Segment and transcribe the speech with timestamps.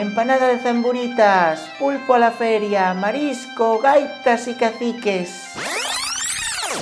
[0.00, 5.30] empanada de zamburitas, pulpo a la feria, marisco, gaitas e caciques.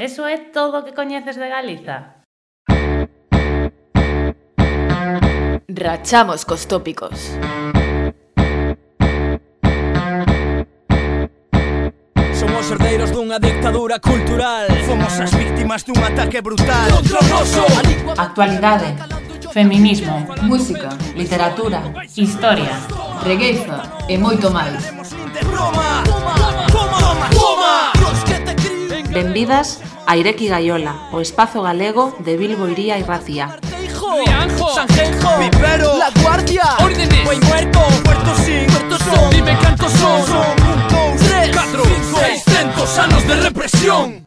[0.01, 2.25] Eso é todo o que coñeces de Galiza.
[5.69, 7.39] Rachamos cos tópicos.
[12.35, 16.91] Somos herdeiros dunha dictadura cultural Fomos as víctimas dun ataque brutal
[18.19, 18.95] Actualidade,
[19.53, 21.81] feminismo, música, literatura,
[22.17, 24.83] historia regueiza e moito máis.
[29.11, 33.59] Benvidas a Ireki Gaiola, o espazo galego de Bilbo Iría e Racía.
[34.15, 40.27] Rianjo, Sanjenjo, Vivero, La Guardia, Órdenes, Buen Muerto, Puerto Sin, Puerto Son, Dime cantos son,
[40.27, 44.25] son, un, dos, tres, cuatro, cinco, seiscientos anos de represión.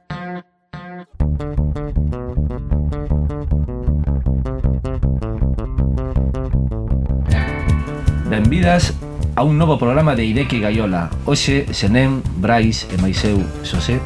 [8.30, 8.94] Benvidas
[9.36, 14.03] a un novo programa de Ideque Gaiola Hoxe, Senén, Brais e máis eu, Xosé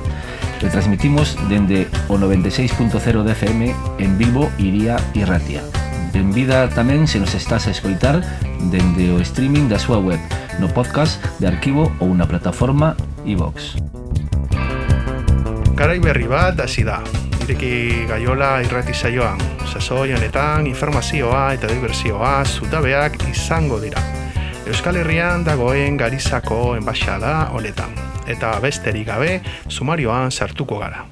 [0.61, 2.93] Retransmitimos dende o 96.0
[3.25, 5.65] de FM en Bilbo, Iría e Ratia
[6.13, 8.21] Benvida tamén se nos estás a escoitar
[8.69, 10.21] dende o streaming da súa web
[10.61, 12.93] no podcast de arquivo ou na plataforma
[13.25, 13.79] iVox.
[15.73, 17.01] Carai berri bat, hasi da.
[17.41, 19.39] Ireki gaiola irrati saioan.
[19.65, 24.01] Sasoi honetan informazioa eta diversioa zutabeak izango dira.
[24.69, 27.95] Euskal Herrian dagoen garizako enbaixada honetan.
[28.29, 31.07] Eta besterik gabe, sumarioan sartuko gara.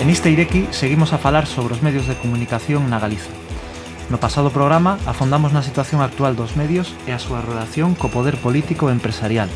[0.00, 3.43] En este Ireki seguimos a falar sobre os medios de comunicación na Galiza.
[4.12, 8.36] No pasado programa afondamos na situación actual dos medios e a súa relación co poder
[8.36, 9.48] político e empresarial.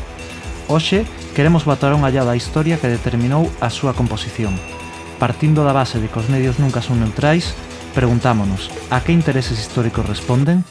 [0.65, 1.05] Hoxe
[1.37, 4.57] queremos botar unha llada a historia que determinou a súa composición.
[5.21, 7.53] Partindo da base de que os medios nunca son neutrais,
[7.93, 10.65] preguntámonos a que intereses históricos responden,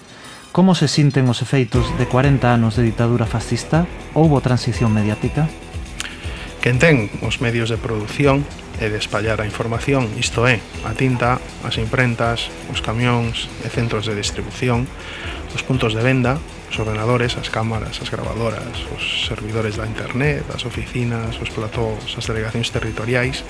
[0.50, 5.47] como se sinten os efeitos de 40 anos de ditadura fascista, houbo transición mediática?
[6.59, 8.43] Quen ten os medios de produción
[8.78, 14.06] e de espallar a información, isto é, a tinta, as imprentas, os camións e centros
[14.06, 14.87] de distribución,
[15.50, 16.39] os puntos de venda,
[16.71, 22.27] os ordenadores, as cámaras, as gravadoras, os servidores da internet, as oficinas, os platós, as
[22.31, 23.43] delegacións territoriais,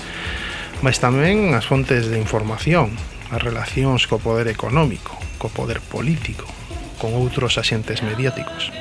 [0.81, 2.89] mas tamén as fontes de información,
[3.29, 6.49] as relacións co poder económico, co poder político,
[6.97, 8.73] con outros axentes mediáticos.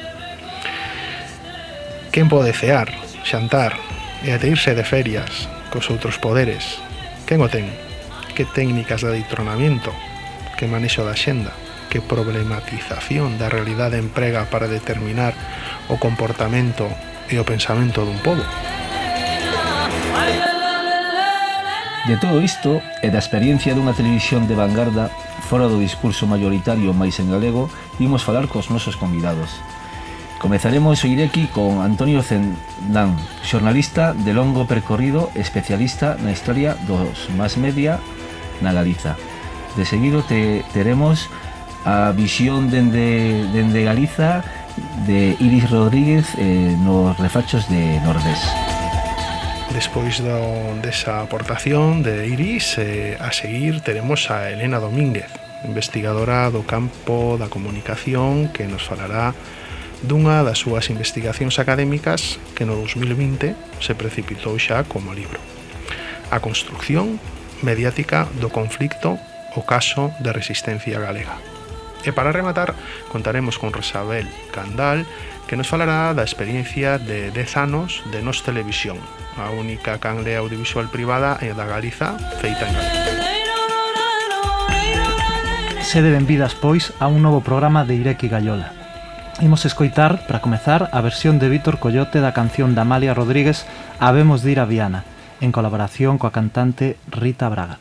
[2.09, 2.89] Quen pode cear,
[3.21, 3.77] xantar
[4.25, 6.81] e ateirse de ferias cos outros poderes.
[7.29, 7.69] Quen o ten?
[8.35, 9.93] Que técnicas de aditronamento?
[10.57, 11.53] Que manexo da xenda?
[11.89, 15.33] Que problematización da realidade emprega para determinar
[15.89, 16.89] o comportamento
[17.29, 18.45] e o pensamento dun povo?
[22.09, 25.13] De todo isto e da experiencia dunha televisión de vanguarda
[25.49, 27.69] fora do discurso maioritario máis en galego,
[28.01, 29.53] imos falar cos nosos convidados.
[30.39, 37.59] Comezaremos o Ireki con Antonio Zendán, xornalista de longo percorrido especialista na historia dos más
[37.59, 37.99] media
[38.63, 39.19] na Galiza.
[39.75, 41.27] De seguido te, teremos
[41.83, 44.47] a visión dende, dende Galiza
[45.11, 48.39] de Iris Rodríguez eh, nos refachos de Nordés.
[49.75, 50.39] Despois do,
[50.87, 55.27] desa aportación de Iris, eh, a seguir teremos a Elena Domínguez,
[55.67, 59.35] investigadora do campo da comunicación que nos falará
[60.03, 65.41] dunha das súas investigacións académicas que no 2020 se precipitou xa como libro.
[66.31, 67.19] A construción
[67.65, 69.19] mediática do conflicto
[69.59, 71.41] o caso de resistencia galega.
[72.07, 72.79] E para rematar,
[73.11, 75.03] contaremos con Rosabel Candal,
[75.51, 79.03] que nos falará da experiencia de 10 anos de Nos Televisión,
[79.35, 83.19] a única canle audiovisual privada da Galiza feita en Galicia
[85.89, 88.78] sede benvidas pois a un novo programa de Ireki Gallola.
[89.41, 93.67] Imos escoitar, para comezar, a versión de Vítor Coyote da canción de Amalia Rodríguez
[94.01, 95.05] Habemos de ir a Viana,
[95.41, 97.79] en colaboración coa cantante Rita Braga.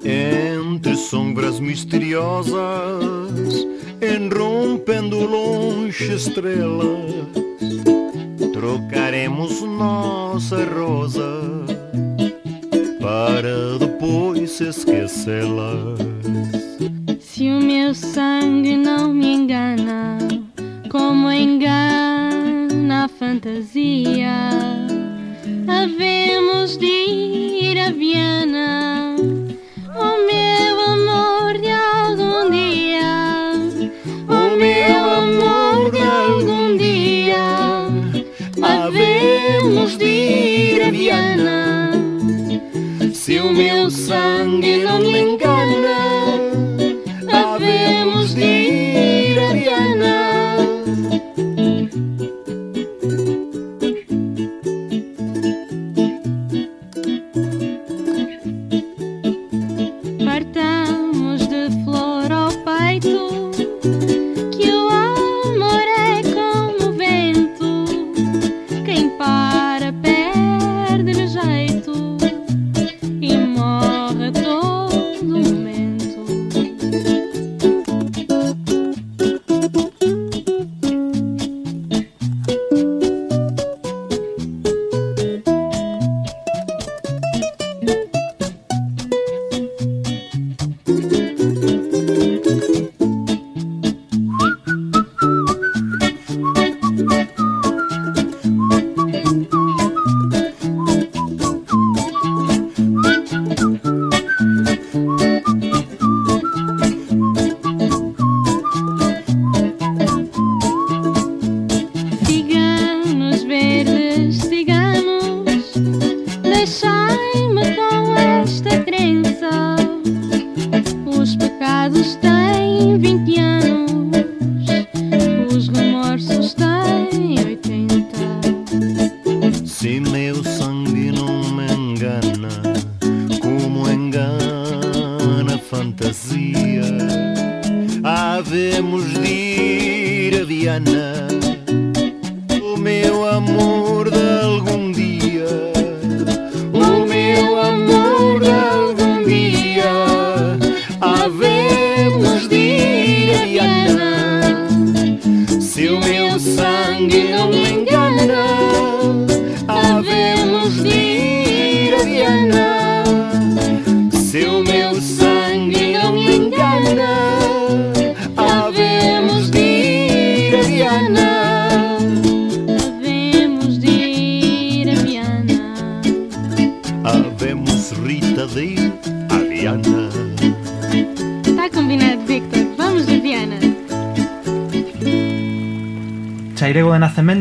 [0.00, 3.04] Entre sombras misteriosas,
[4.00, 7.45] enrompendo longe estrelas
[8.66, 11.40] trocaremos nossa rosa
[13.00, 16.00] para depois esquecê-las.
[17.20, 20.18] Se o meu sangue não me engana,
[20.90, 24.50] como engana a fantasia,
[25.68, 29.05] havemos de ir a Viana
[43.26, 45.65] Se o meu sangue não me engana,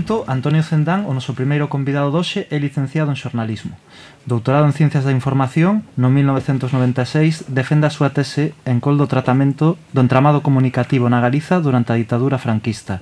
[0.06, 3.74] momento, Antonio Zendán, o noso primeiro convidado doxe, é licenciado en xornalismo.
[4.30, 9.82] Doutorado en Ciencias da Información, no 1996 defende a súa tese en col do tratamento
[9.98, 13.02] do entramado comunicativo na Galiza durante a ditadura franquista,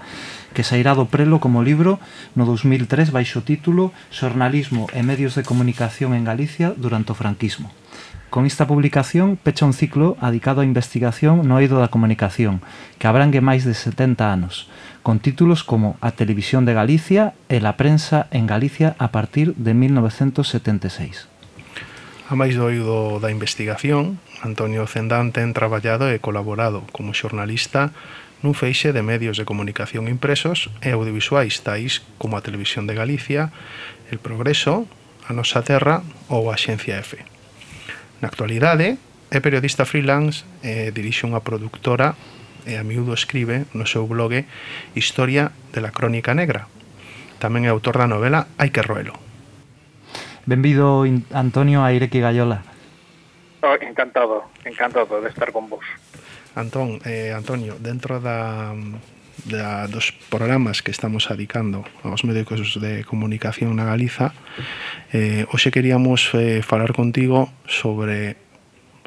[0.56, 2.00] que sairá do prelo como libro
[2.40, 7.83] no 2003 baixo título Xornalismo e medios de comunicación en Galicia durante o franquismo.
[8.34, 12.66] Con esta publicación pecha un ciclo adicado á investigación no eido da comunicación,
[12.98, 14.74] que abrangue máis de 70 anos,
[15.06, 19.78] con títulos como A Televisión de Galicia e La Prensa en Galicia a partir de
[19.78, 21.30] 1976.
[22.26, 27.94] A máis do oído da investigación, Antonio Zendán ten traballado e colaborado como xornalista
[28.42, 33.54] nun feixe de medios de comunicación impresos e audiovisuais tais como a Televisión de Galicia,
[34.10, 34.90] El Progreso,
[35.30, 36.02] A Nosa Terra
[36.34, 37.33] ou a Xencia F.
[38.24, 38.96] Na actualidade,
[39.36, 42.16] é periodista freelance e dirixe unha productora
[42.64, 44.48] e a miúdo escribe no seu blog
[44.96, 46.72] Historia de la Crónica Negra.
[47.44, 49.12] Tamén é autor da novela Hai que roelo.
[50.48, 51.04] Benvido
[51.36, 52.64] Antonio Airequi Gallola.
[53.60, 55.84] Oh, encantado, encantado de estar con vos.
[56.56, 58.72] Antón, eh, Antonio, dentro da
[59.46, 64.32] da, dos programas que estamos adicando aos médicos de comunicación na Galiza
[65.12, 68.38] eh, hoxe queríamos eh, falar contigo sobre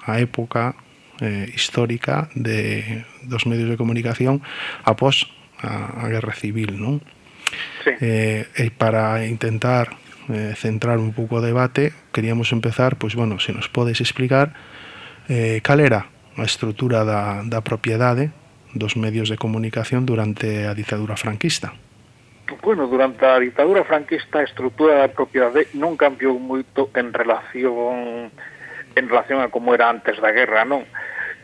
[0.02, 0.76] a época
[1.23, 4.42] eh, histórica de, dos medios de comunicación
[4.85, 5.30] após
[5.62, 7.00] a, a Guerra Civil non?
[7.87, 7.95] Sí.
[8.02, 9.95] Eh, e para intentar
[10.28, 14.52] eh, centrar un pouco o debate queríamos empezar, pois bueno, se nos podes explicar
[15.30, 18.35] eh, cal era a estrutura da, da propiedade
[18.78, 21.75] dos medios de comunicación durante a ditadura franquista?
[22.62, 28.30] Bueno, durante a ditadura franquista a estrutura da propiedade non cambiou moito en relación
[28.97, 30.87] en relación a como era antes da guerra, non?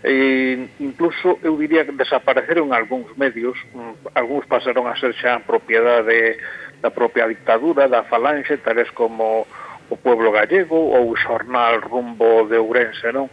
[0.03, 6.39] E, incluso eu diría que desapareceron algúns medios, mm, algúns pasaron a ser xa propiedade
[6.83, 9.47] da propia dictadura, da falange, tales como
[9.91, 13.31] o Pueblo Gallego ou o Xornal Rumbo de Ourense, non?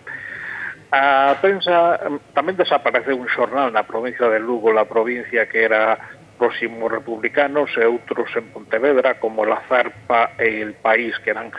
[0.90, 2.02] A prensa
[2.34, 6.02] tamén desapareceu un xornal na provincia de Lugo, la provincia que era
[6.42, 11.54] próximo republicanos e outros en Pontevedra como La Zarpa e El País que eran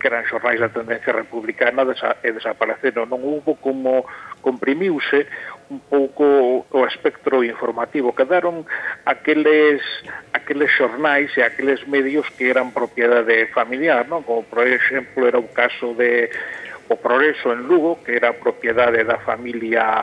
[0.00, 3.10] que eran xornais da tendencia republicana desa, e desapareceron.
[3.12, 4.08] Non hubo como
[4.40, 5.28] comprimiuse
[5.68, 8.16] un pouco o espectro informativo.
[8.16, 8.64] Quedaron
[9.04, 9.84] aqueles,
[10.32, 14.24] aqueles xornais e aqueles medios que eran propiedade familiar, non?
[14.24, 16.32] como por exemplo era o caso de
[16.90, 20.02] o Progreso en Lugo, que era propiedade da familia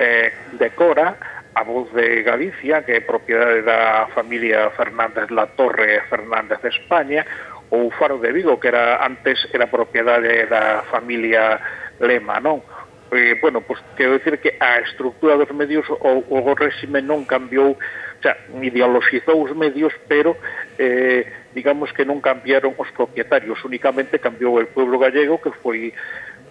[0.00, 1.20] eh, de Cora,
[1.54, 6.72] a voz de Galicia, que é propiedade da familia Fernández La Torre e Fernández de
[6.72, 7.28] España,
[7.68, 11.60] ou Faro de Vigo, que era antes era propiedade da familia
[12.00, 12.64] Lema, non?
[13.12, 17.76] Eh, bueno, pues, quero decir que a estructura dos medios o, o réxime non cambiou,
[17.76, 18.32] o sea,
[18.64, 20.34] ideologizou os medios, pero
[20.80, 25.94] eh, digamos que non cambiaron os propietarios, únicamente cambiou el pueblo gallego que foi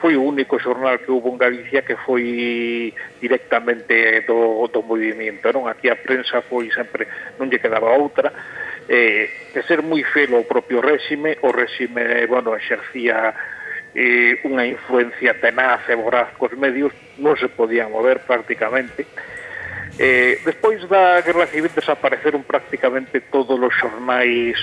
[0.04, 2.92] foi o único xornal que hubo en Galicia que foi
[3.24, 5.72] directamente do, do movimento, non?
[5.72, 7.08] Aquí a prensa foi sempre,
[7.40, 8.36] non lle quedaba outra,
[8.92, 13.32] eh, de ser moi felo o propio réxime, o réxime, bueno, exercía
[13.96, 19.08] eh, unha influencia tenaz e voraz cos medios, non se podían mover prácticamente,
[20.00, 24.58] Eh, despois da Guerra Civil desapareceron prácticamente todos os xornais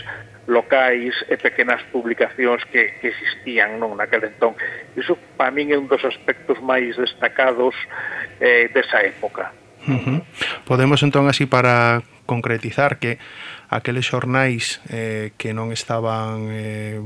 [0.50, 4.59] locais e pequenas publicacións que, que existían non naquele entón.
[4.99, 7.78] Iso para min é un dos aspectos máis destacados
[8.42, 9.54] eh, desa época.
[9.87, 10.21] Uh -huh.
[10.66, 13.23] Podemos entón así para concretizar que
[13.71, 16.99] aqueles xornais eh, que non estaban eh,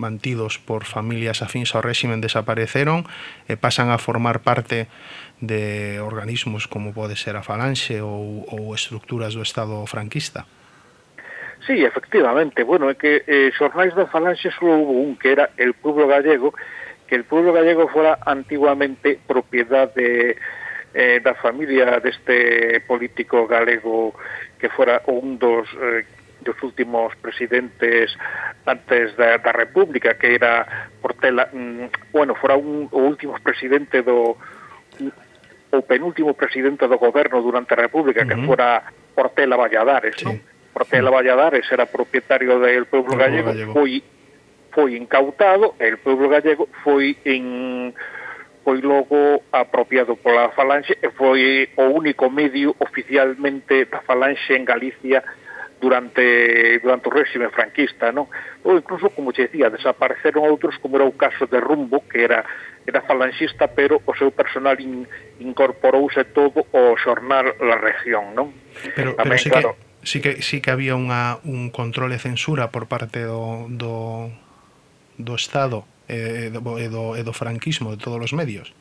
[0.00, 3.04] mantidos por familias afíns ao réximen desapareceron
[3.44, 4.88] e pasan a formar parte
[5.44, 10.48] de organismos como pode ser a Falanxe ou, ou estructuras do Estado franquista.
[11.66, 15.74] Sí, efectivamente, bueno, é que eh, xornais da falanxe só hubo un que era el
[15.74, 16.54] pueblo gallego,
[17.06, 20.36] que el pueblo gallego fora antiguamente propiedad de,
[20.94, 24.14] eh, da familia deste político galego
[24.58, 26.04] que fora un dos eh,
[26.40, 28.16] dos últimos presidentes
[28.64, 34.36] antes da, da República, que era Portela, mm, bueno, fora un, o último presidente do
[35.70, 38.40] o penúltimo presidente do goberno durante a República, uh -huh.
[38.40, 38.82] que fora
[39.14, 40.24] Portela Valladares, sí.
[40.24, 40.40] non?
[40.80, 44.02] Portela Valladares era propietario del pueblo, pueblo gallego, gallego, foi
[44.72, 47.92] foi incautado el pueblo gallego foi en
[48.64, 55.20] foi logo apropiado pola Falange e foi o único medio oficialmente da Falange en Galicia
[55.80, 58.32] durante durante o réxime franquista, non?
[58.64, 62.44] Ou incluso, como che dicía, desapareceron outros, como era o caso de Rumbo, que era
[62.88, 65.04] era falangista, pero o seu personal in,
[65.40, 68.52] incorporouse todo o xornal La Región, non?
[68.96, 72.18] Pero, Tamén, pero sí claro, que sí que, sí que había unha, un control e
[72.18, 74.30] censura por parte do, do,
[75.18, 78.74] do Estado e do, e, do, e do franquismo de todos os medios.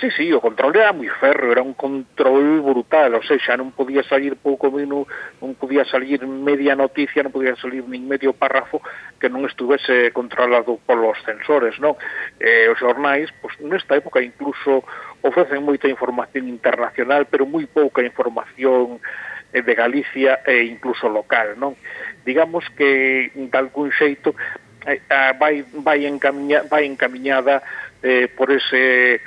[0.00, 3.74] Sí, sí, o control era moi ferro, era un control brutal, o sea, xa non
[3.74, 5.10] podía salir pouco menos,
[5.42, 8.78] non podía salir media noticia, non podía salir nin medio párrafo
[9.18, 11.98] que non estuvese controlado polos censores, non?
[12.38, 14.86] Eh, os xornais, pois nesta época incluso
[15.26, 19.02] ofrecen moita información internacional, pero moi pouca información
[19.52, 21.72] Eh, de Galicia e incluso local, non?
[22.20, 24.36] Digamos que de algún xeito
[24.84, 27.64] eh, ah, vai vai encamiña, vai encamiñada
[28.04, 29.24] eh, por ese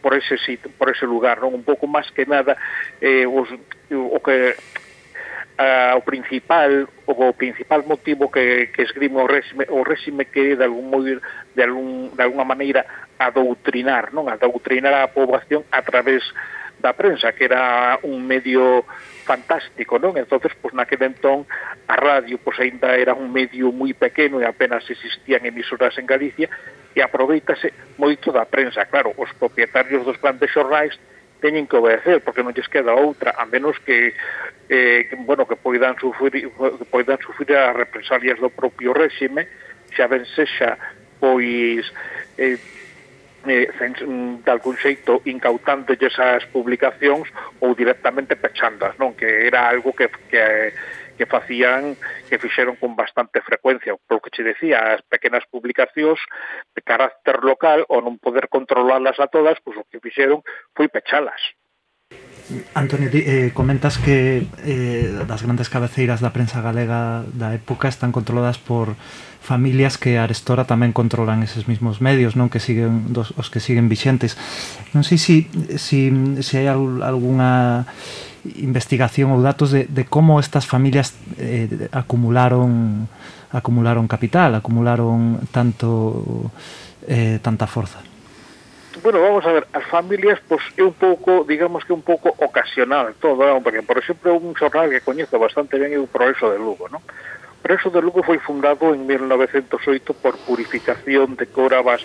[0.00, 1.52] por ese sitio, por ese lugar, non?
[1.52, 2.56] Un pouco máis que nada
[3.04, 3.52] eh, os,
[3.92, 4.56] o que
[5.60, 10.56] a, o principal o, o principal motivo que, que esgrime o réxime, o réxime que
[10.56, 12.88] de algún modo de algún de alguna maneira
[13.20, 14.32] adoutrinar, non?
[14.32, 16.24] Adoutrinar a poboación a través
[16.78, 18.86] da prensa, que era un medio
[19.26, 20.16] fantástico, non?
[20.16, 21.44] Entonces, pois naquele entón
[21.84, 26.48] a radio pois aínda era un medio moi pequeno e apenas existían emisoras en Galicia
[26.96, 28.88] e aproveitase moito da prensa.
[28.88, 30.96] Claro, os propietarios dos grandes xornais
[31.44, 34.16] teñen que obedecer porque non lles queda outra, a menos que
[34.68, 39.44] eh, que, bueno, que poidan sufrir que poidan sufrir as represalias do propio réxime,
[39.92, 40.80] xa ben sexa
[41.20, 41.84] pois
[42.38, 42.56] eh,
[43.46, 47.30] eh, de algún xeito incautándolle esas publicacións
[47.60, 49.14] ou directamente pechandas, non?
[49.14, 50.74] Que era algo que, que
[51.18, 51.98] que facían,
[52.30, 56.22] que fixeron con bastante frecuencia, polo que che decía, as pequenas publicacións
[56.72, 60.46] de carácter local ou non poder controlalas a todas, pois o que fixeron
[60.78, 61.42] foi pechalas.
[62.72, 68.56] Antonio, eh, comentas que eh, das grandes cabeceiras da prensa galega da época están controladas
[68.56, 68.96] por
[69.44, 73.60] familias que a Arestora tamén controlan eses mismos medios, non que siguen dos, os que
[73.60, 74.40] siguen vixentes.
[74.96, 75.44] Non sei se
[75.76, 76.00] si, si,
[76.40, 77.84] si hai algunha
[78.56, 83.08] investigación ou datos de, de como estas familias eh, acumularon
[83.52, 86.48] acumularon capital, acumularon tanto
[87.04, 88.07] eh, tanta forza.
[89.02, 93.14] Bueno, vamos a ver, as familias pois é un pouco, digamos que un pouco ocasional
[93.20, 93.62] todo, non?
[93.62, 96.98] porque por exemplo un xornal que coñezo bastante ben é o Progreso de Lugo, non?
[97.62, 102.02] Progreso de Lugo foi fundado en 1908 por Purificación de Cora Vas,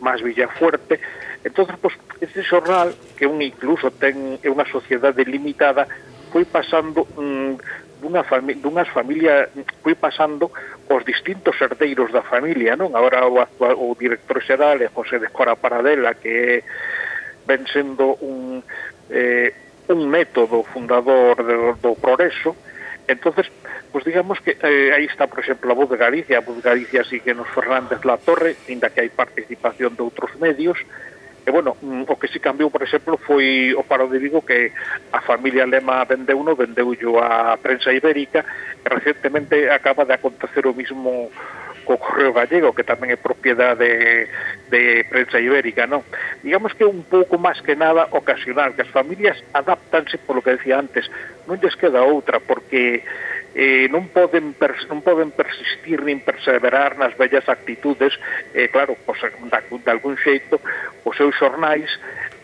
[0.00, 0.98] Más Villafuerte.
[1.44, 5.86] Entonces, pues, ese xornal, que un incluso ten é unha sociedade limitada,
[6.34, 9.48] foi pasando mm, dunha fami dunhas familias
[9.80, 10.52] foi pasando
[10.92, 12.92] os distintos herdeiros da familia, non?
[12.92, 16.60] Agora o, actual, o director xeral é José de Escora Paradela, que
[17.48, 18.60] ven sendo un,
[19.08, 19.56] eh,
[19.88, 22.52] un método fundador do, do progreso,
[23.08, 23.48] entonces
[23.92, 26.68] pues digamos que eh, aí está, por exemplo, a voz de Galicia, a voz de
[26.68, 30.76] Galicia sigue nos Fernández La Torre, ainda que hai participación de outros medios,
[31.44, 34.72] E, bueno, mm, o que si cambiou, por exemplo, foi o paro de Vigo que
[35.12, 38.44] a familia Lema vendeu no, vendeu yo a prensa ibérica,
[38.80, 41.28] e recentemente acaba de acontecer o mismo
[41.84, 44.26] co Correo Gallego, que tamén é propiedade de,
[44.72, 46.00] de prensa ibérica, non?
[46.40, 50.80] Digamos que un pouco máis que nada ocasional, que as familias adaptanse, polo que decía
[50.80, 51.06] antes,
[51.44, 53.04] non lles queda outra, porque
[53.54, 58.18] eh, non poden pers non poden persistir nin perseverar nas bellas actitudes,
[58.50, 60.58] eh, claro, pois, da, de algún xeito,
[61.06, 61.86] os seus xornais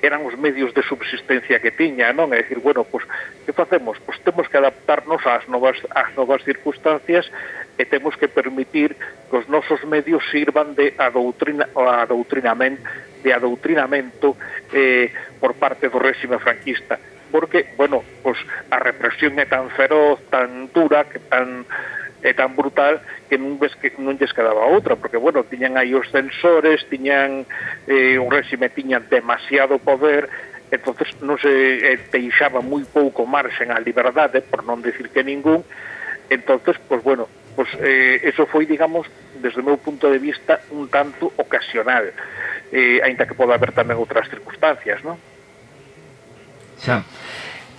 [0.02, 2.32] eran os medios de subsistencia que tiña, non?
[2.32, 3.04] É dicir, bueno, pois,
[3.44, 3.98] que facemos?
[4.00, 7.26] Pois temos que adaptarnos ás novas, ás novas circunstancias
[7.74, 12.86] e temos que permitir que os nosos medios sirvan de adoutrina, adoutrinamento,
[13.20, 14.38] de adoutrinamento
[14.72, 15.12] eh,
[15.42, 16.96] por parte do réxime franquista
[17.30, 18.38] porque, bueno, pues
[18.70, 21.64] a represión é tan feroz, tan dura, que tan
[22.22, 23.00] é tan brutal
[23.32, 27.48] que non, ves que non lles quedaba outra, porque, bueno, tiñan aí os censores, tiñan
[27.88, 30.28] eh, un réxime, tiñan demasiado poder,
[30.70, 35.64] entonces non se eh, deixaba moi pouco marxen a liberdade, por non decir que ningún,
[36.28, 39.06] entonces, pues bueno, pues, eh, eso foi, digamos,
[39.40, 42.12] desde o meu punto de vista, un tanto ocasional,
[42.72, 45.16] eh, ainda que poda haber tamén outras circunstancias, non?
[46.80, 47.04] Xa.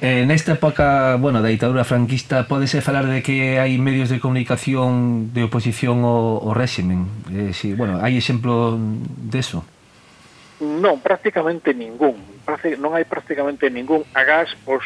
[0.02, 5.30] Eh, nesta época, bueno, da ditadura franquista podese falar de que hai medios de comunicación
[5.30, 7.06] de oposición ao, ao réximen.
[7.30, 8.82] Eh, si, bueno, hai exemplo
[9.30, 9.62] deso?
[10.58, 12.18] Non, prácticamente ningún.
[12.82, 14.02] Non hai prácticamente ningún.
[14.18, 14.82] Agás, pois,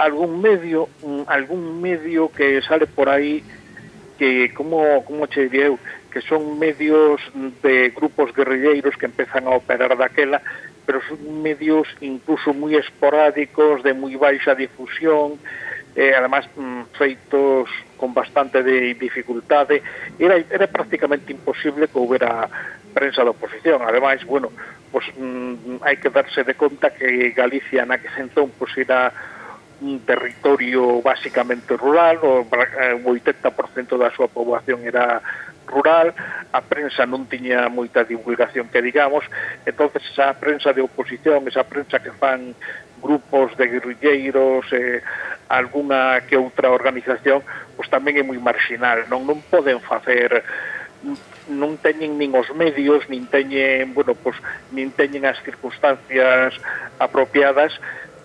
[0.00, 0.88] algún medio,
[1.28, 3.44] algún medio que sale por aí
[4.16, 5.76] que, como, como che direu,
[6.08, 7.20] que son medios
[7.60, 10.40] de grupos guerrilleiros que empezan a operar daquela,
[10.88, 15.36] pero son medios incluso moi esporádicos, de moi baixa difusión,
[15.92, 17.68] eh, además mm, feitos
[18.00, 19.84] con bastante de dificultade,
[20.16, 22.48] era, era prácticamente imposible que houbera
[22.96, 23.84] prensa da oposición.
[23.84, 24.48] Ademais, bueno,
[24.88, 29.12] pues, mm, hai que darse de conta que Galicia na que sentón pues, era
[29.84, 35.20] un territorio basicamente rural, o, eh, o 80% da súa poboación era
[35.68, 36.16] rural,
[36.50, 39.22] a prensa non tiña moita divulgación que digamos,
[39.68, 42.56] entonces esa prensa de oposición, esa prensa que fan
[42.98, 45.02] grupos de guerrilleiros, eh,
[45.48, 47.44] alguna que outra organización,
[47.76, 50.42] pois tamén é moi marginal, non non poden facer
[51.48, 54.36] non teñen nin os medios, nin teñen, bueno, pois,
[54.74, 56.58] nin teñen as circunstancias
[56.98, 57.72] apropiadas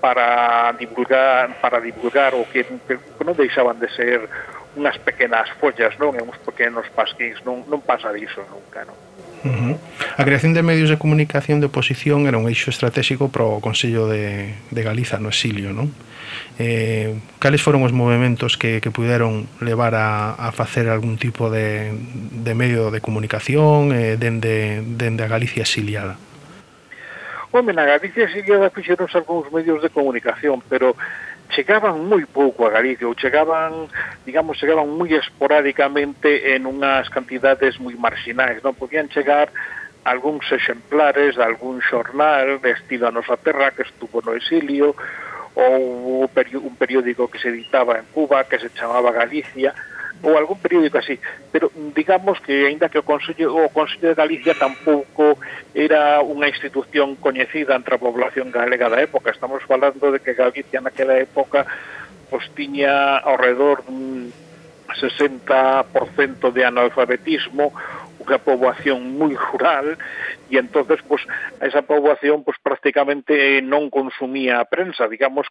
[0.04, 4.28] para divulgar para divulgar o que, que non deixaban de ser
[4.76, 6.18] unhas pequenas follas, non?
[6.18, 8.98] E uns pequenos pasquins, non, non pasa diso nunca, non?
[9.44, 9.76] Uh -huh.
[10.18, 14.08] A creación de medios de comunicación de oposición era un eixo estratégico para o Consello
[14.08, 15.94] de, de Galiza no exilio, non?
[16.58, 21.94] Eh, cales foron os movimentos que, que puderon levar a, a facer algún tipo de,
[21.94, 26.18] de medio de comunicación eh, dende, dende a Galicia exiliada?
[27.54, 30.98] Home, na Galicia exiliada fixeronse algúns medios de comunicación, pero
[31.54, 33.88] chegaban moi pouco a Galicia ou chegaban,
[34.26, 38.74] digamos, chegaban moi esporádicamente en unhas cantidades moi marxinais, non?
[38.74, 39.54] Podían chegar
[40.04, 44.98] algúns exemplares de algún xornal de estilo a nosa terra que estuvo no exilio
[45.56, 49.72] ou un periódico que se editaba en Cuba que se chamaba Galicia,
[50.24, 51.20] ou algún periódico así,
[51.52, 55.38] pero digamos que aínda que o Consello o Consello de Galicia tampouco
[55.76, 60.80] era unha institución coñecida entre a población galega da época, estamos falando de que Galicia
[60.80, 61.68] naquela época
[62.32, 64.32] pois tiña ao redor dun
[64.94, 67.74] 60% de analfabetismo,
[68.24, 70.00] unha poboación moi rural
[70.52, 71.22] e entonces pues
[71.62, 75.48] esa poboación pues prácticamente eh, non consumía a prensa, digamos,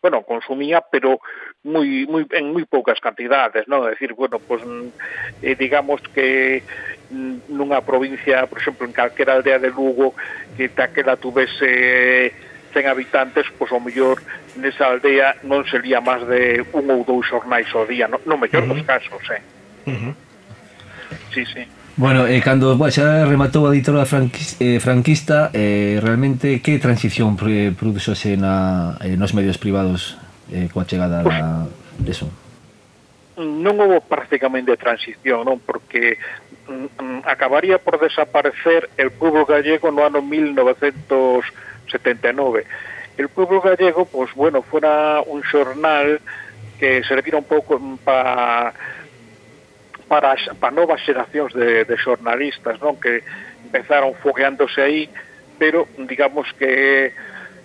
[0.00, 1.20] bueno, consumía pero
[1.62, 3.84] moi moi en moi poucas cantidades, non?
[3.84, 6.64] É decir, bueno, pues mm, eh, digamos que
[7.12, 10.16] mm, nunha provincia, por exemplo, en calquera aldea de Lugo
[10.56, 12.32] que taquela tuvese eh,
[12.72, 14.22] 100 habitantes, pois ao mellor
[14.56, 18.64] nesa aldea non sería máis de un ou dous xornais ao día, no, no mellor
[18.64, 18.78] uh -huh.
[18.78, 19.42] dos casos, eh.
[19.86, 20.14] Uh -huh.
[21.34, 21.66] Sí, sí.
[22.00, 27.36] Bueno, eh, cando bueno, xa rematou a editora franquis, eh, franquista, eh, realmente que transición
[27.44, 30.16] eh, produxose na, eh, nos medios privados
[30.48, 32.24] eh, coa chegada da, da, eso?
[33.36, 35.60] Non houve prácticamente transición, non?
[35.60, 36.16] Porque
[36.72, 42.64] mm, mm, acabaría por desaparecer el pueblo gallego no ano 1979.
[43.20, 46.16] El pueblo gallego, pues bueno, fuera un xornal
[46.80, 48.72] que servira un pouco mm, para
[50.10, 53.22] para, as, para novas xeracións de, de xornalistas non que
[53.62, 55.06] empezaron fogueándose aí
[55.54, 57.14] pero digamos que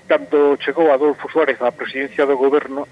[0.06, 2.86] cando chegou Adolfo Suárez á presidencia do goberno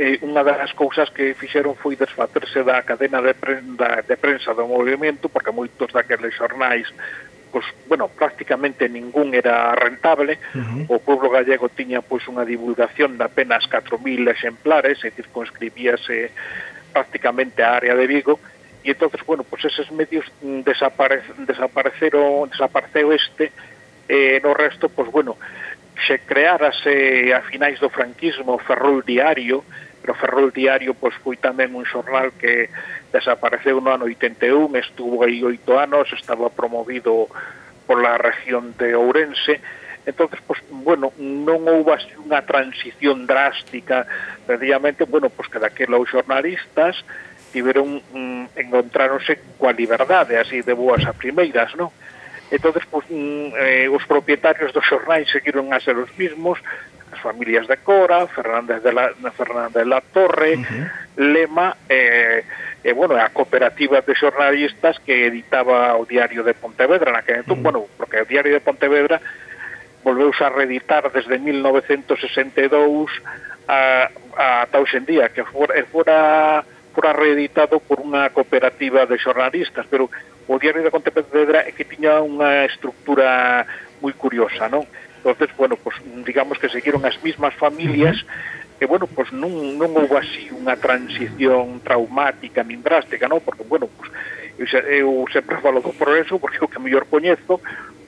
[0.00, 4.56] eh, unha das cousas que fixeron foi desfacerse da cadena de, pre, da, de prensa
[4.56, 6.88] do movimento porque moitos daqueles xornais
[7.52, 10.94] pois, bueno, prácticamente ningún era rentable, uh -huh.
[10.94, 16.30] o pueblo gallego tiña pois unha divulgación de apenas 4.000 exemplares, e circunscribíase
[16.92, 18.38] prácticamente a área de Vigo
[18.82, 23.52] e entonces bueno, pues eses medios desapare, desapareceron, desapareceu este
[24.08, 25.36] eh, no resto, pues bueno,
[26.06, 29.62] se crearase a finais do franquismo Ferrol Diario,
[30.00, 32.72] pero Ferrol Diario pois foi tamén un xornal que
[33.12, 37.28] desapareceu no ano 81, estuvo aí oito anos, estaba promovido
[37.84, 39.60] por la región de Ourense,
[40.06, 44.08] entonces pues, bueno, non houve así unha transición drástica,
[44.48, 47.04] sencillamente, bueno, pues que daquela os xornalistas
[47.52, 51.92] tiveron mm, encontráronse coa liberdade, así de boas a primeiras, non?
[52.50, 56.58] entonces pues, mm, eh, os propietarios dos xornais seguiron a ser os mismos
[57.10, 60.90] as familias de Cora, Fernández de la, Fernández de la Torre, uh -huh.
[61.16, 62.44] Lema, eh,
[62.84, 67.60] eh, bueno, a cooperativa de xornalistas que editaba o diario de Pontevedra naquele entón, uh
[67.60, 67.66] mm.
[67.66, 67.72] -huh.
[67.72, 69.20] bueno, porque o diario de Pontevedra
[70.02, 73.10] volveuse a reeditar desde 1962
[73.68, 80.10] a, a ata hoxendía, que fora, fora, fora reeditado por unha cooperativa de xornalistas, pero
[80.50, 83.62] o diario da Pontevedra é que tiña unha estructura
[84.00, 84.88] moi curiosa, non?
[85.20, 88.24] entonces bueno, pues, digamos que seguiron as mismas familias
[88.80, 93.44] e bueno, pues non, non houve así unha transición traumática nin drástica, non?
[93.44, 94.08] Porque bueno, pues,
[94.56, 97.60] eu eu sempre falo do progreso porque o que mellor coñezo,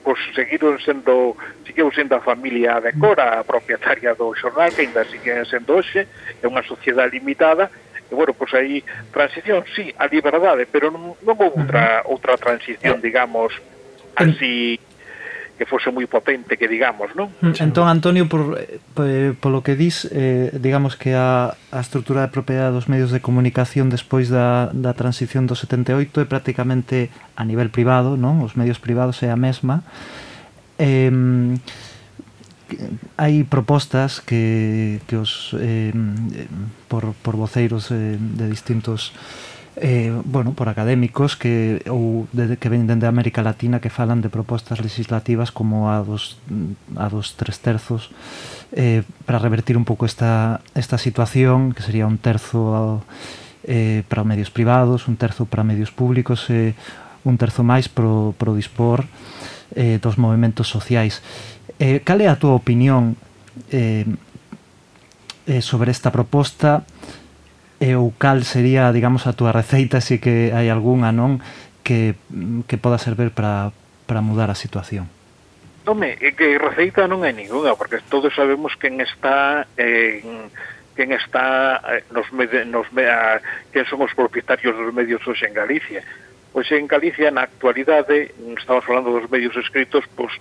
[0.03, 1.33] pois seguiron sendo
[1.65, 6.03] seguiu sendo a familia de Cora a propietaria do xornal que ainda siguen sendo hoxe
[6.03, 7.71] é unha sociedade limitada
[8.11, 12.99] e bueno, pois aí transición, sí, a liberdade pero non, non houve outra, outra transición
[12.99, 13.55] digamos
[14.19, 14.77] así
[15.57, 17.29] que fose moi potente que digamos, non?
[17.41, 22.25] Mm, entón, Antonio, por, eh, por lo que dis, eh, digamos que a, a estrutura
[22.25, 27.45] de propiedade dos medios de comunicación despois da, da transición do 78 é prácticamente a
[27.45, 28.41] nivel privado, non?
[28.41, 29.85] Os medios privados é a mesma.
[30.81, 31.11] Eh,
[33.17, 35.93] hai propostas que, que os eh,
[36.89, 39.13] por, por voceiros eh, de distintos
[39.77, 44.29] eh, bueno, por académicos que ou de, que ven dende América Latina que falan de
[44.29, 46.37] propostas legislativas como a dos,
[46.93, 48.13] a dos tres terzos
[48.71, 53.01] eh, para revertir un pouco esta, esta situación que sería un terzo
[53.65, 58.35] eh, para medios privados un terzo para medios públicos e eh, un terzo máis pro,
[58.35, 59.07] pro dispor
[59.75, 61.23] eh, dos movimentos sociais.
[61.79, 63.15] Eh, cal é a túa opinión
[63.71, 64.05] eh,
[65.47, 66.83] eh, sobre esta proposta?
[66.83, 67.22] e
[67.83, 71.43] e ou cal sería, digamos, a túa receita, se si que hai algunha, non,
[71.83, 72.15] que,
[72.63, 73.75] que poda servir para,
[74.07, 75.11] para mudar a situación?
[75.83, 80.47] Home, é que receita non hai ninguna, porque todos sabemos quen está en
[80.95, 83.43] quen está eh, nos, nos a,
[83.75, 85.99] quen son os propietarios dos medios hoxe en Galicia.
[86.55, 90.31] Pois en Galicia, na actualidade, estamos falando dos medios escritos, pois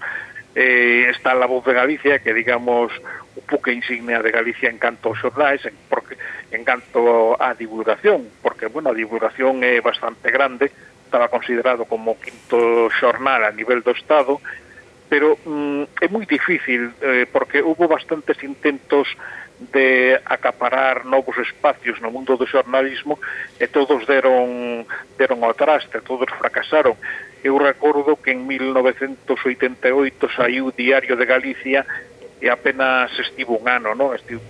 [0.54, 2.92] eh, está la voz de Galicia, que digamos
[3.36, 6.16] un pouco insignia de Galicia en canto aos xornais, en, porque,
[6.52, 10.68] en canto á divulgación, porque bueno, a divulgación é bastante grande,
[11.04, 14.40] estaba considerado como quinto xornal a nivel do Estado,
[15.08, 19.08] pero mm, é moi difícil, eh, porque hubo bastantes intentos
[19.70, 23.20] de acaparar novos espacios no mundo do xornalismo
[23.60, 24.82] e todos deron,
[25.14, 26.98] deron ao traste, todos fracasaron.
[27.42, 29.28] Eu recordo que en 1988
[30.34, 31.86] saiu o Diario de Galicia
[32.42, 34.14] e apenas estivo un ano, non?
[34.18, 34.42] Estivo,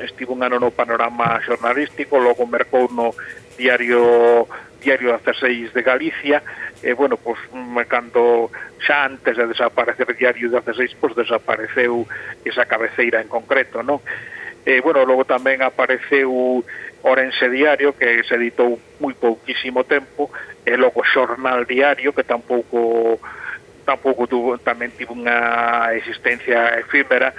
[0.00, 3.12] estivo un ano no panorama xornalístico, logo mercou no
[3.60, 4.48] Diario
[4.80, 6.42] Diario 16 de Galicia,
[6.82, 7.40] e bueno, pois
[7.88, 12.06] cando xa antes de desaparecer Diario 16, pois desapareceu
[12.44, 13.98] esa cabeceira en concreto, non?
[14.66, 16.66] eh, bueno, logo tamén apareceu
[17.06, 20.26] Orense Diario, que se editou moi pouquísimo tempo,
[20.66, 23.22] e logo Xornal Diario, que tampouco
[23.86, 27.30] tampouco tuvo, tamén tivo unha existencia efímera,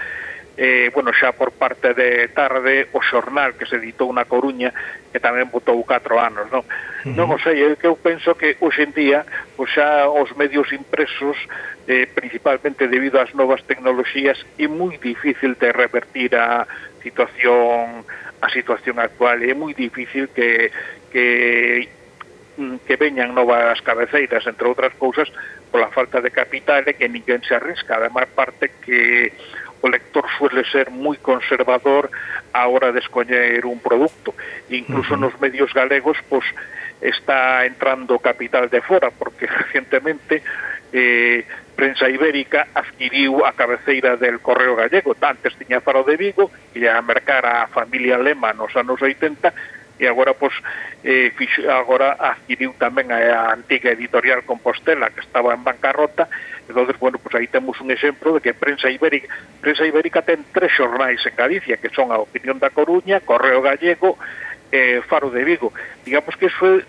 [0.58, 4.74] eh, bueno, xa por parte de tarde o xornal que se editou na Coruña
[5.13, 6.70] que tamén botou 4 anos non, uh
[7.06, 7.13] -huh.
[7.13, 9.22] non o sei, é que eu penso que hoxe en día
[9.54, 11.38] pois xa os medios impresos
[11.86, 16.65] eh, principalmente debido ás novas tecnoloxías é moi difícil de revertir a
[17.06, 18.02] situación
[18.41, 20.74] a situación actual é moi difícil que,
[21.13, 21.86] que
[22.58, 25.30] mm, que veñan novas cabeceiras, entre outras cousas,
[25.70, 27.98] pola falta de capital e que ninguén se arrisca.
[27.98, 29.34] Ademais, parte que
[29.82, 32.10] o lector suele ser moi conservador
[32.54, 34.34] á hora de escoñer un produto.
[34.70, 35.30] Incluso uh -huh.
[35.30, 36.46] nos medios galegos pois
[37.02, 40.42] está entrando capital de fora, porque recientemente
[40.94, 41.46] eh,
[41.78, 45.13] Prensa Ibérica adquiriu a cabeceira del Correo Gallego.
[45.22, 49.54] Antes tiña Faro de Vigo, e a mercar a familia Lema nos anos 80,
[50.02, 50.54] e agora pois
[51.06, 56.30] eh, fixo, agora adquiriu tamén a, a antiga editorial Compostela que estaba en bancarrota
[56.67, 60.71] entonces bueno, pues aí temos un exemplo de que Prensa Ibérica, Prensa Ibérica ten tres
[60.75, 64.17] xornais en Galicia, que son a Opinión da Coruña, Correo Gallego
[64.71, 65.73] eh, Faro de Vigo.
[66.03, 66.84] Digamos que iso é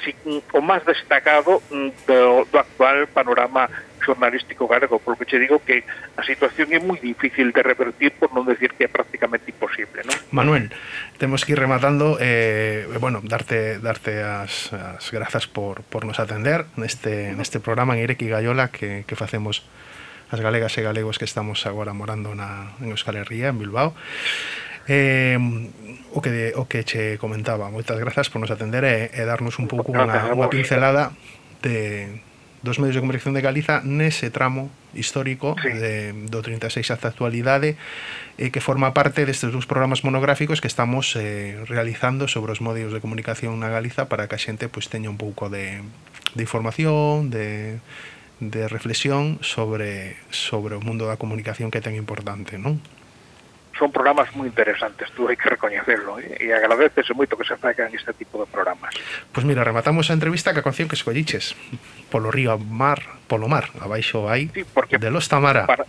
[0.53, 3.71] o máis destacado mm, do, do actual panorama
[4.09, 5.85] xornalístico galego, polo que che digo que
[6.17, 10.17] a situación é moi difícil de revertir, por non decir que é prácticamente imposible, non?
[10.33, 10.73] Manuel,
[11.21, 16.65] temos que ir rematando, eh, bueno, darte darte as, as grazas por, por nos atender
[16.81, 19.69] neste, neste programa en Ireki Gallola que, que facemos
[20.33, 23.93] as galegas e galegos que estamos agora morando na, en Euskal Herria, en Bilbao.
[24.89, 25.37] Eh,
[26.17, 29.61] o que de, o que che comentaba, moitas grazas por nos atender e, e darnos
[29.61, 31.13] un pouco unha, unha pincelada
[31.61, 32.25] de,
[32.63, 35.71] dos medios de comunicación de Galiza nese tramo histórico sí.
[35.71, 37.79] de, do 36 ata a actualidade
[38.39, 42.91] eh, que forma parte destes dous programas monográficos que estamos eh, realizando sobre os medios
[42.91, 45.87] de comunicación na Galiza para que a xente pois, teña un pouco de,
[46.35, 47.79] de información, de,
[48.43, 52.83] de reflexión sobre sobre o mundo da comunicación que é tan importante, non?
[53.79, 56.37] son programas moi interesantes, tú hai que recoñecerlo, eh?
[56.43, 58.91] e agradecese moito que se fagan este tipo de programas.
[58.93, 61.55] Pois pues mira, rematamos a entrevista ca canción que escolliches,
[62.11, 62.99] polo río mar,
[63.31, 65.65] polo mar, abaixo hai sí, porque de los Tamara.
[65.71, 65.87] Para,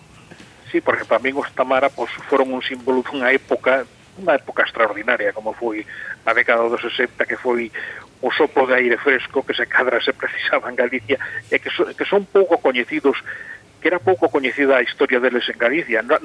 [0.69, 3.83] sí, porque para mí os Tamara pues, foron un símbolo dunha época
[4.19, 5.87] unha época extraordinaria como foi
[6.27, 7.71] a década dos 60 que foi
[8.19, 11.87] o soplo de aire fresco que se cadra se precisaba en Galicia e que, so,
[11.87, 13.15] que son pouco coñecidos
[13.79, 16.03] que era pouco coñecida a historia deles en Galicia.
[16.03, 16.19] No,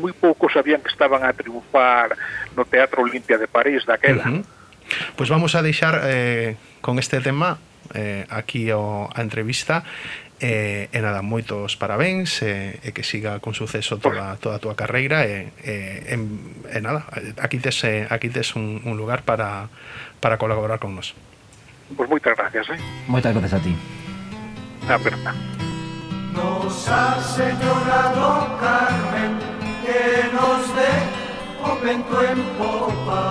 [0.00, 2.16] moi poucos sabían que estaban a triunfar
[2.56, 4.24] no Teatro Olimpia de París daquela.
[4.24, 4.44] Uh -huh.
[5.14, 7.60] Pois pues vamos a deixar eh, con este tema
[7.94, 9.84] eh, aquí o, a entrevista
[10.40, 14.78] eh, e nada, moitos parabéns eh, e que siga con suceso toda, toda a túa
[14.78, 17.10] carreira e, e, e, nada,
[17.42, 19.66] aquí tes, eh, aquí tes un, un lugar para,
[20.22, 21.18] para colaborar con nos
[21.88, 22.78] Pois pues moitas gracias, eh?
[23.10, 23.74] Moitas gracias a ti
[24.86, 25.57] Aperta
[26.38, 29.32] Nos ha señalado Carmen
[29.84, 30.02] que
[30.36, 30.92] nos dé
[31.60, 33.24] convento en popa.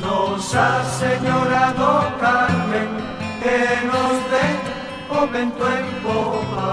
[0.00, 2.88] Nos ha señalado Carmen
[3.42, 3.58] que
[3.92, 4.46] nos dé
[5.12, 6.70] convento en popa.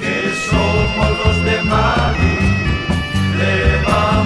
[0.00, 0.16] Que
[0.48, 2.40] somos los de Madrid,
[3.38, 4.25] le vamos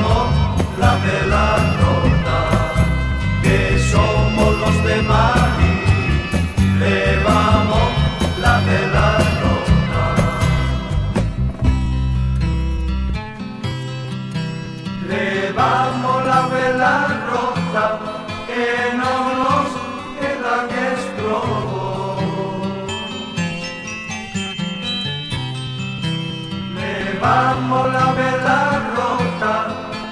[27.20, 29.54] Vamos la verdad rota,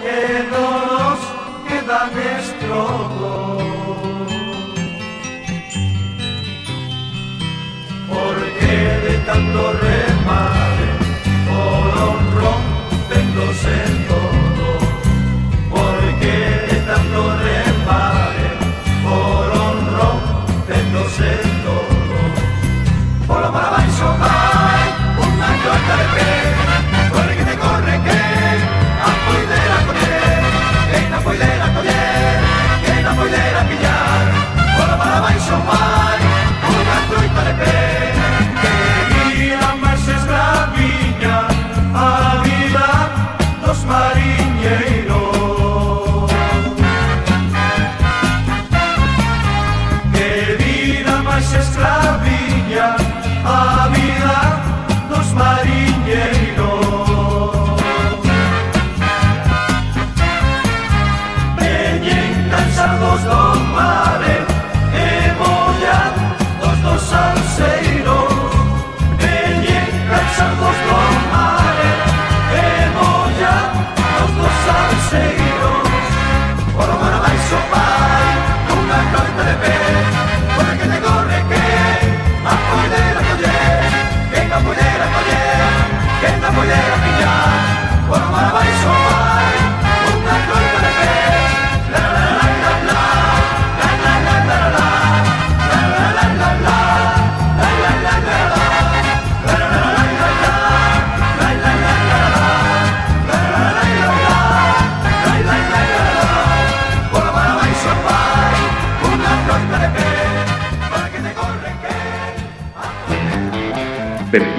[0.00, 1.18] que no nos
[1.66, 2.76] queda nuestro
[3.18, 3.62] voz.
[8.08, 8.72] Porque
[9.04, 10.17] de tanto reto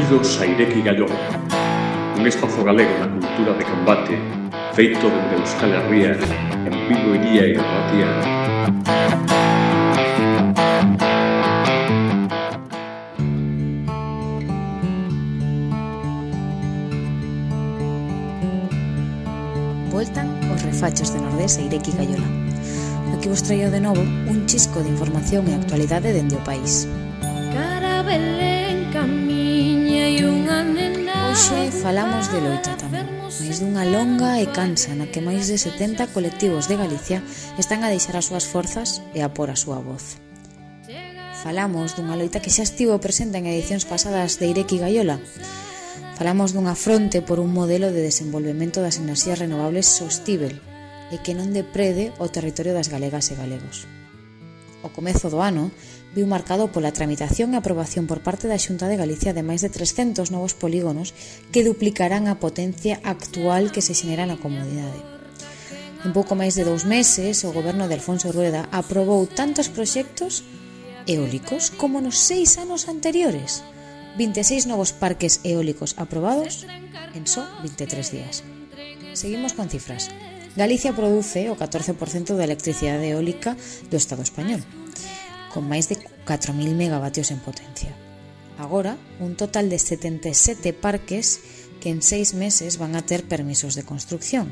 [0.09, 1.05] Benvidos a Ireki Galló,
[2.17, 4.17] un espazo galego da cultura de combate
[4.73, 6.17] feito dende Euskal Herria
[6.65, 8.09] en Vigo Iría e Ratia.
[19.91, 22.25] Voltan os refachos de Nordés e Ireki Gallola.
[23.13, 26.89] Aquí vos traio de novo un chisco de información e actualidade dende o país.
[31.79, 36.67] falamos de loita tamén, máis dunha longa e cansa na que máis de 70 colectivos
[36.67, 37.23] de Galicia
[37.55, 40.19] están a deixar as súas forzas e a pôr a súa voz.
[41.39, 45.23] Falamos dunha loita que xa estivo presente en edicións pasadas de Ireki Gaiola.
[46.19, 50.59] Falamos dunha fronte por un modelo de desenvolvemento das enerxías renovables sostível
[51.15, 53.87] e que non deprede o territorio das galegas e galegos.
[54.83, 55.71] O comezo do ano
[56.15, 59.69] viu marcado pola tramitación e aprobación por parte da Xunta de Galicia de máis de
[59.69, 61.13] 300 novos polígonos
[61.53, 64.99] que duplicarán a potencia actual que se xenera na comunidade.
[66.07, 70.47] En pouco máis de dous meses, o goberno de Alfonso Rueda aprobou tantos proxectos
[71.05, 73.61] eólicos como nos seis anos anteriores.
[74.17, 76.65] 26 novos parques eólicos aprobados
[77.13, 78.43] en só 23 días.
[79.13, 80.09] Seguimos con cifras.
[80.55, 83.53] Galicia produce o 14% da electricidade eólica
[83.91, 84.63] do Estado español,
[85.49, 87.91] con máis de 4.000 megavatios en potencia.
[88.57, 91.41] Agora, un total de 77 parques
[91.79, 94.51] que en seis meses van a ter permisos de construcción,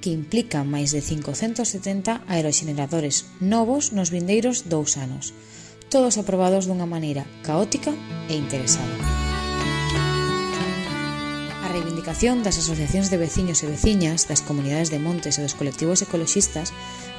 [0.00, 5.32] que implican máis de 570 aeroxeneradores novos nos vindeiros dous anos,
[5.88, 7.94] todos aprobados dunha maneira caótica
[8.30, 8.90] e interesada.
[11.62, 16.02] A reivindicación das asociacións de veciños e veciñas, das comunidades de montes e dos colectivos
[16.02, 16.74] ecoloxistas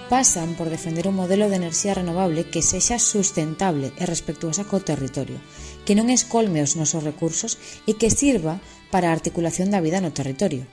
[0.10, 5.44] pasan por defender un modelo de enerxía renovable que sexa sustentable e respectuosa co territorio,
[5.84, 10.16] que non escolme os nosos recursos e que sirva para a articulación da vida no
[10.16, 10.64] territorio.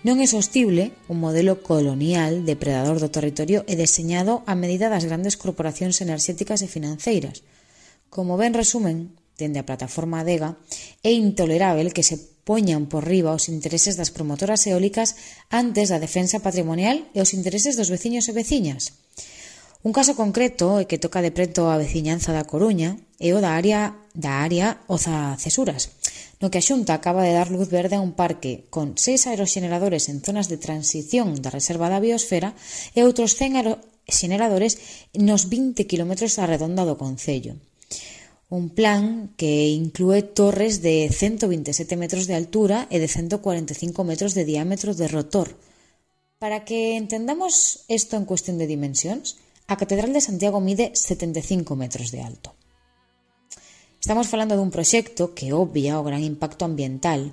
[0.00, 5.36] Non é sostible un modelo colonial depredador do territorio e deseñado a medida das grandes
[5.36, 7.44] corporacións enerxéticas e financeiras.
[8.08, 10.56] Como ben resumen, dende a plataforma ADEGA,
[11.04, 12.16] é intolerável que se
[12.50, 15.14] poñan por riba os intereses das promotoras eólicas
[15.54, 18.82] antes da defensa patrimonial e os intereses dos veciños e veciñas.
[19.86, 23.54] Un caso concreto e que toca de preto a veciñanza da Coruña e o da
[23.54, 25.94] área da área Oza Cesuras,
[26.42, 30.10] no que a Xunta acaba de dar luz verde a un parque con seis aeroxeneradores
[30.10, 32.58] en zonas de transición da reserva da biosfera
[32.98, 37.69] e outros 100 aeroxeneradores nos 20 km a redonda do Concello.
[38.50, 44.42] Un plan que inclúe torres de 127 metros de altura e de 145 metros de
[44.42, 45.54] diámetro de rotor.
[46.42, 49.38] Para que entendamos isto en cuestión de dimensións,
[49.70, 52.58] a Catedral de Santiago mide 75 metros de alto.
[54.02, 57.30] Estamos falando dun proxecto que obvia o gran impacto ambiental,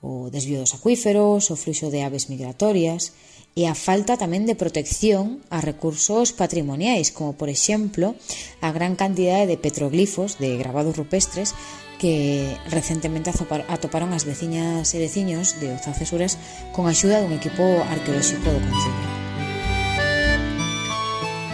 [0.00, 3.12] o desvío acuíferos, o fluxo de aves migratorias
[3.58, 8.14] e a falta tamén de protección a recursos patrimoniais, como por exemplo
[8.62, 11.58] a gran cantidade de petroglifos, de grabados rupestres,
[12.00, 16.40] que recentemente atoparon as veciñas e veciños de Ozacesuras
[16.72, 19.06] con a axuda dun equipo arqueolóxico do Concello.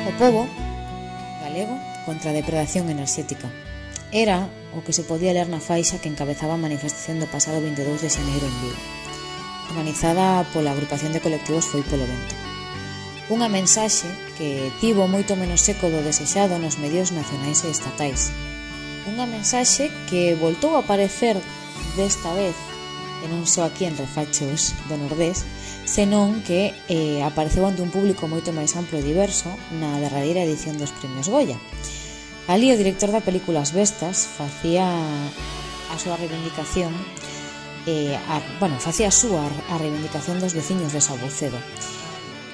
[0.07, 0.47] O povo
[1.43, 1.75] galego
[2.07, 3.51] contra a depredación enerxética
[4.15, 8.07] era o que se podía ler na faixa que encabezaba a manifestación do pasado 22
[8.07, 8.96] de xaneiro en Vigo
[9.71, 12.35] organizada pola agrupación de colectivos Foi polo Vento.
[13.27, 14.07] Unha mensaxe
[14.39, 18.31] que tivo moito menos eco do desexado nos medios nacionais e estatais.
[19.11, 21.35] Unha mensaxe que voltou a aparecer
[21.99, 22.55] desta vez
[23.25, 25.43] e non só aquí en refachos do Nordés,
[25.89, 30.79] senón que eh, apareceu ante un público moito máis amplo e diverso na derradeira edición
[30.79, 31.59] dos Premios Goya.
[32.47, 36.95] Ali o director da película As Bestas facía a súa reivindicación
[37.87, 41.59] eh, a, bueno, facía súa a reivindicación dos veciños de Sabucedo,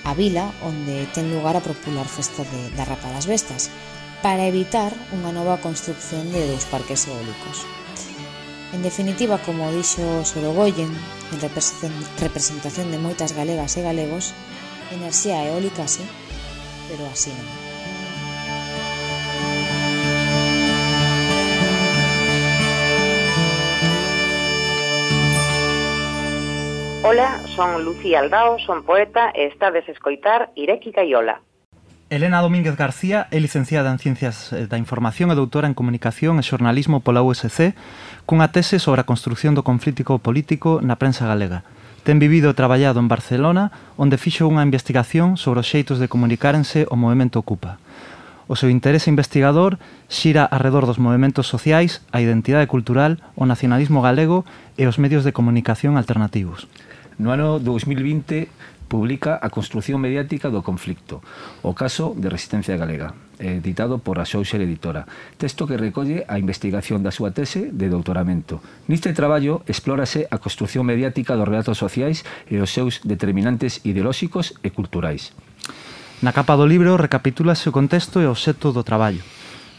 [0.04, 3.72] a vila onde ten lugar a popular festa de, da Rapa das Bestas,
[4.20, 7.64] para evitar unha nova construcción de dous parques eólicos.
[8.72, 10.92] En definitiva, como dixo Sorogoyen,
[11.32, 11.38] en
[12.20, 14.36] representación de moitas galegas e galegos,
[14.92, 16.04] enerxía eólica sí,
[16.88, 17.61] pero así non.
[27.04, 31.42] Ola, son Lucía Aldao, son poeta e estades escoitar Ireki Caiola.
[32.14, 36.46] Elena Domínguez García é licenciada en Ciencias eh, da Información e doutora en Comunicación e
[36.46, 37.74] Xornalismo pola USC
[38.22, 41.66] cunha tese sobre a construción do conflítico político na prensa galega.
[42.06, 46.86] Ten vivido e traballado en Barcelona, onde fixo unha investigación sobre os xeitos de comunicárense
[46.86, 47.82] o movimento Ocupa.
[48.46, 54.46] O seu interese investigador xira arredor dos movimentos sociais, a identidade cultural, o nacionalismo galego
[54.78, 56.70] e os medios de comunicación alternativos.
[57.18, 58.48] No ano 2020
[58.92, 61.24] publica A construción mediática do conflicto,
[61.64, 65.08] o caso de resistencia galega, eh, editado por a Xouxer Editora,
[65.40, 68.60] texto que recolle a investigación da súa tese de doutoramento.
[68.92, 72.20] Niste traballo explórase a construción mediática dos relatos sociais
[72.52, 75.32] e os seus determinantes ideolóxicos e culturais.
[76.20, 79.24] Na capa do libro recapitúlase o contexto e o obxecto do traballo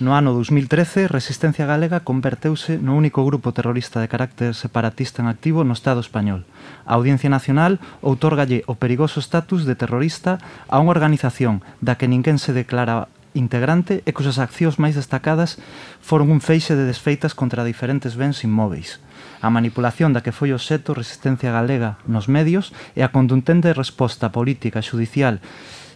[0.04, 5.64] No ano 2013, Resistencia Galega converteuse no único grupo terrorista de carácter separatista en activo
[5.64, 6.44] no Estado español.
[6.84, 12.36] A Audiencia Nacional outorgalle o perigoso status de terrorista a unha organización da que ninguén
[12.36, 15.56] se declara integrante e cusas accións máis destacadas
[16.04, 19.00] foron un feixe de desfeitas contra diferentes bens inmóveis.
[19.40, 24.36] A manipulación da que foi o seto Resistencia Galega nos medios e a contundente resposta
[24.36, 25.40] política, e xudicial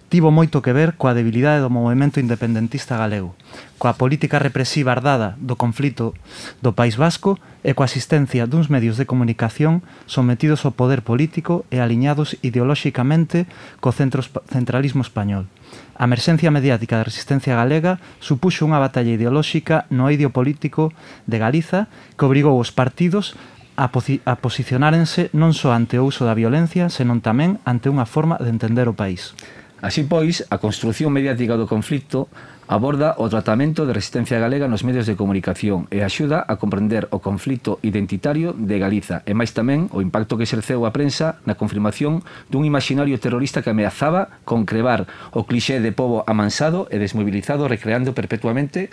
[0.09, 3.35] tivo moito que ver coa debilidade do movimento independentista galego,
[3.75, 6.15] coa política represiva ardada do conflito
[6.63, 11.83] do País Vasco e coa asistencia duns medios de comunicación sometidos ao poder político e
[11.83, 13.51] aliñados ideolóxicamente
[13.83, 15.51] co centro, centralismo español.
[15.99, 20.95] A emerxencia mediática da resistencia galega supuxo unha batalla ideolóxica no eidio político
[21.27, 23.35] de Galiza que obrigou os partidos
[23.75, 28.07] a, posi a posicionárense non só ante o uso da violencia, senón tamén ante unha
[28.07, 29.35] forma de entender o país.
[29.77, 32.25] Así pois, a construción mediática do conflicto
[32.67, 37.23] aborda o tratamento de resistencia galega nos medios de comunicación e axuda a comprender o
[37.23, 42.27] conflito identitario de Galiza e máis tamén o impacto que exerceu a prensa na confirmación
[42.51, 48.11] dun imaginario terrorista que ameazaba con crevar o clixé de povo amansado e desmobilizado recreando
[48.11, 48.91] perpetuamente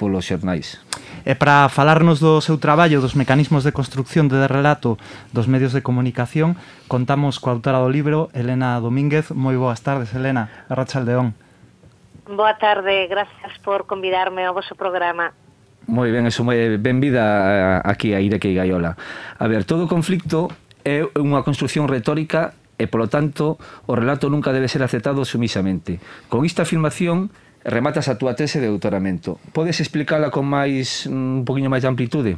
[0.00, 0.80] polos xornais.
[1.28, 4.96] E para falarnos do seu traballo, dos mecanismos de construcción de relato
[5.36, 6.56] dos medios de comunicación,
[6.88, 9.28] contamos coa autora do libro, Elena Domínguez.
[9.36, 10.48] Moi boas tardes, Elena.
[10.72, 11.36] Arrachaldeón.
[12.24, 15.36] Boa tarde, gracias por convidarme ao vosso programa.
[15.84, 18.96] Moi ben, eso moi benvida aquí a Ire Gaiola.
[19.36, 20.48] A ver, todo conflicto
[20.88, 26.00] é unha construción retórica e, polo tanto, o relato nunca debe ser aceptado sumisamente.
[26.32, 27.28] Con esta afirmación,
[27.64, 29.36] rematas a túa tese de doutoramento.
[29.52, 32.32] Podes explicala con máis mm, un poquinho máis de amplitude?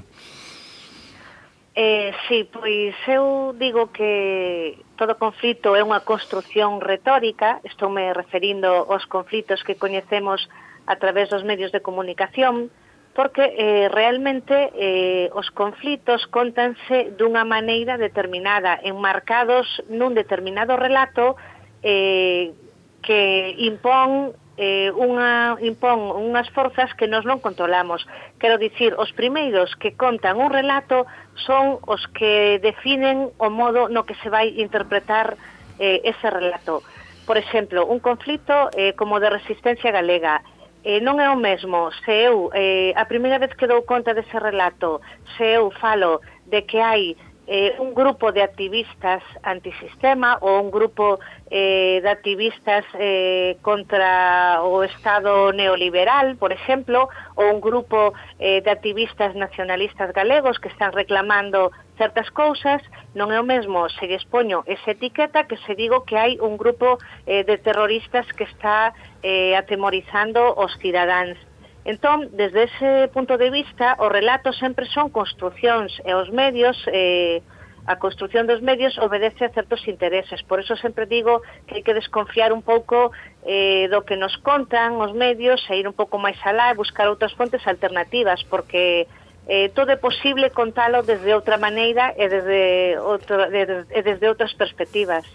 [1.75, 8.85] Eh, sí, pois eu digo que todo conflito é unha construción retórica, estou me referindo
[8.93, 10.53] aos conflitos que coñecemos
[10.85, 12.69] a través dos medios de comunicación,
[13.17, 21.41] porque eh, realmente eh, os conflitos contanse dunha maneira determinada, enmarcados nun determinado relato
[21.81, 22.53] eh,
[23.01, 28.05] que impón eh, unha, impón unhas forzas que nos non controlamos.
[28.37, 31.09] Quero dicir, os primeiros que contan un relato
[31.49, 35.41] son os que definen o modo no que se vai interpretar
[35.81, 36.85] eh, ese relato.
[37.25, 40.43] Por exemplo, un conflito eh, como de resistencia galega,
[40.85, 44.35] eh, non é o mesmo se eu eh, a primeira vez que dou conta dese
[44.35, 44.99] relato
[45.39, 47.15] se eu falo de que hai
[47.53, 51.21] eh, un grupo de activistas antisistema ou un grupo
[51.53, 58.71] eh, de activistas eh, contra o Estado neoliberal, por exemplo, ou un grupo eh, de
[58.73, 61.69] activistas nacionalistas galegos que están reclamando
[62.01, 62.81] certas cousas,
[63.13, 66.57] non é o mesmo se lles poño esa etiqueta que se digo que hai un
[66.57, 66.97] grupo
[67.29, 71.37] eh, de terroristas que está eh, atemorizando os cidadáns.
[71.85, 77.43] Entón, desde ese punto de vista, os relatos sempre son construcións e os medios, eh,
[77.91, 80.47] a construción dos medios obedece a certos intereses.
[80.47, 83.11] Por eso sempre digo que hai que desconfiar un pouco
[83.43, 87.11] eh, do que nos contan os medios e ir un pouco máis alá e buscar
[87.11, 89.11] outras fontes alternativas, porque
[89.51, 95.27] eh, todo é posible contalo desde outra maneira e desde, outro, desde, desde outras perspectivas.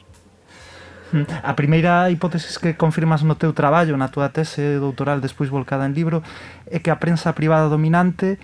[1.11, 1.23] Mm.
[1.43, 5.95] A primeira hipótesis que confirmas no teu traballo, na túa tese doutoral despois volcada en
[5.95, 6.19] libro,
[6.67, 8.39] é que a prensa privada dominante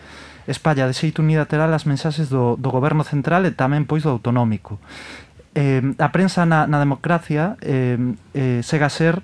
[0.47, 4.79] espalla de xeito unilateral as mensaxes do, do goberno central e tamén pois do autonómico.
[5.55, 7.99] Eh, a prensa na, na democracia eh,
[8.33, 9.21] eh, sega a ser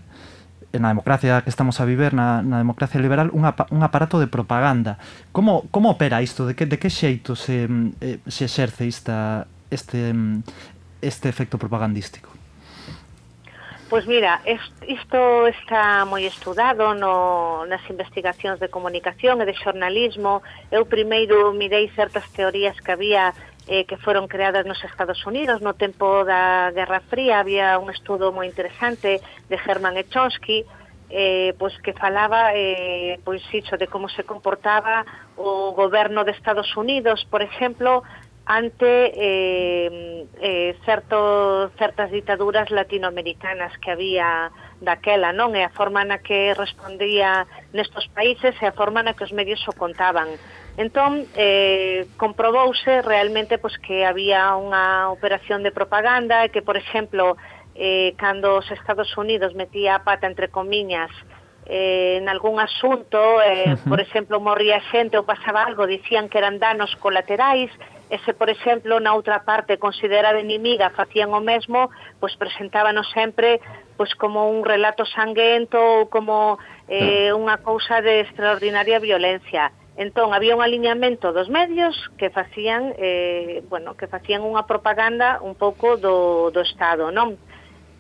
[0.70, 4.30] na democracia que estamos a viver, na, na democracia liberal, un, apa, un aparato de
[4.30, 5.02] propaganda.
[5.34, 6.46] Como, como opera isto?
[6.46, 7.66] De que, de que xeito se,
[8.02, 10.14] eh, se exerce esta, este,
[11.02, 12.39] este efecto propagandístico?
[13.90, 14.40] Pois mira,
[14.86, 20.46] isto está moi estudado no, nas investigacións de comunicación e de xornalismo.
[20.70, 23.34] Eu primeiro mirei certas teorías que había
[23.66, 27.42] eh, que foron creadas nos Estados Unidos no tempo da Guerra Fría.
[27.42, 30.70] Había un estudo moi interesante de Herman Echonsky
[31.10, 36.78] eh, pois que falaba eh, pois iso de como se comportaba o goberno de Estados
[36.78, 38.04] Unidos, por exemplo,
[38.50, 44.50] ante eh, eh, certo, certas ditaduras latinoamericanas que había
[44.82, 45.54] daquela, non?
[45.54, 47.46] E a forma na que respondía
[47.78, 50.34] nestos países e a forma na que os medios o contaban.
[50.82, 57.38] Entón, eh, comprobouse realmente pois, que había unha operación de propaganda e que, por exemplo,
[57.78, 61.14] eh, cando os Estados Unidos metía a pata entre comiñas
[61.70, 63.90] eh, en algún asunto, eh, uh -huh.
[63.94, 67.70] por exemplo, morría xente ou pasaba algo, dicían que eran danos colaterais,
[68.10, 73.62] e se, por exemplo, na outra parte considerada inimiga facían o mesmo, pois presentábanos sempre
[73.98, 76.58] pois como un relato sanguento ou como
[76.90, 79.70] eh, unha cousa de extraordinaria violencia.
[80.00, 85.54] Entón, había un aliñamento dos medios que facían, eh, bueno, que facían unha propaganda un
[85.60, 87.36] pouco do, do Estado, non?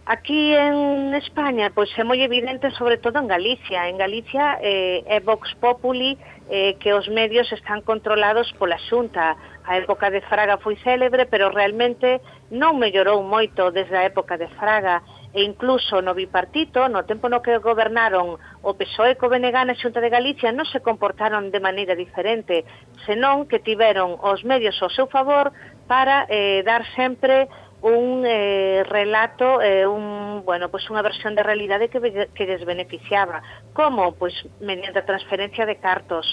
[0.10, 3.86] Aquí en España, pois é moi evidente, sobre todo en Galicia.
[3.91, 6.18] En Galicia eh, é Vox Populi
[6.49, 9.38] eh, que os medios están controlados pola xunta.
[9.70, 14.49] A época de Fraga foi célebre, pero realmente non mellorou moito desde a época de
[14.57, 20.01] Fraga e incluso no bipartito, no tempo no que gobernaron o PSOE co Benegana Xunta
[20.01, 22.65] de Galicia non se comportaron de maneira diferente,
[23.05, 25.53] senón que tiveron os medios ao seu favor
[25.86, 27.45] para eh, dar sempre
[27.86, 32.01] un eh, relato, eh, un, bueno, pois pues unha versión de realidade que,
[32.34, 33.45] que les beneficiaba.
[33.78, 34.17] Como?
[34.17, 36.26] Pois pues, mediante a transferencia de cartos,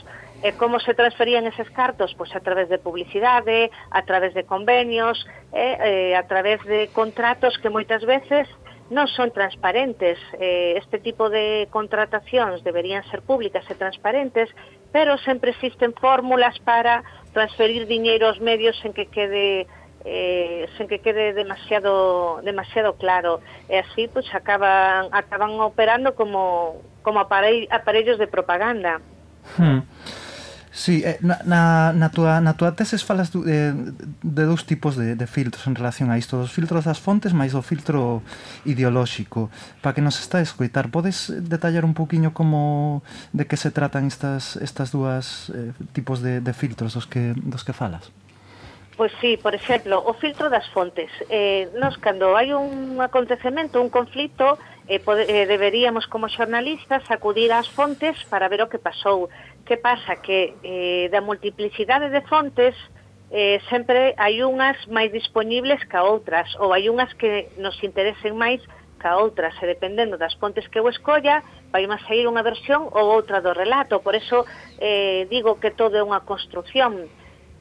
[0.42, 2.12] E como se transferían eses cartos?
[2.14, 5.16] Pois a través de publicidade, a través de convenios,
[5.52, 8.46] e, eh, a través de contratos que moitas veces
[8.90, 10.20] non son transparentes.
[10.38, 14.46] Eh, Este tipo de contratacións deberían ser públicas e transparentes,
[14.94, 17.02] pero sempre existen fórmulas para
[17.34, 19.66] transferir diñeiro aos medios en que quede
[20.06, 27.18] eh, sen que quede demasiado demasiado claro e así pues, acaban acaban operando como como
[27.18, 29.02] aparellos de propaganda.
[29.58, 29.82] Hmm.
[30.76, 33.72] Sí, eh, na, na, na, tua, na tua teses falas du, de,
[34.20, 37.56] de dous tipos de, de filtros en relación a isto, dos filtros das fontes máis
[37.56, 38.20] o filtro
[38.68, 39.48] ideolóxico.
[39.80, 43.00] Para que nos está a escoitar, podes detallar un poquinho como
[43.32, 47.64] de que se tratan estas, estas dúas eh, tipos de, de filtros dos que, dos
[47.64, 48.12] que falas?
[49.00, 51.08] Pois sí, por exemplo, o filtro das fontes.
[51.32, 57.48] Eh, nos, cando hai un acontecemento, un conflito, eh, pode, eh, deberíamos como xornalistas acudir
[57.52, 59.32] ás fontes para ver o que pasou,
[59.66, 60.16] Que pasa?
[60.22, 62.74] Que eh, da multiplicidade de fontes
[63.30, 68.62] eh, sempre hai unhas máis disponibles ca outras ou hai unhas que nos interesen máis
[69.02, 71.42] ca outras e dependendo das fontes que eu escolla
[71.74, 74.46] vai máis sair unha versión ou outra do relato por eso
[74.78, 77.10] eh, digo que todo é unha construción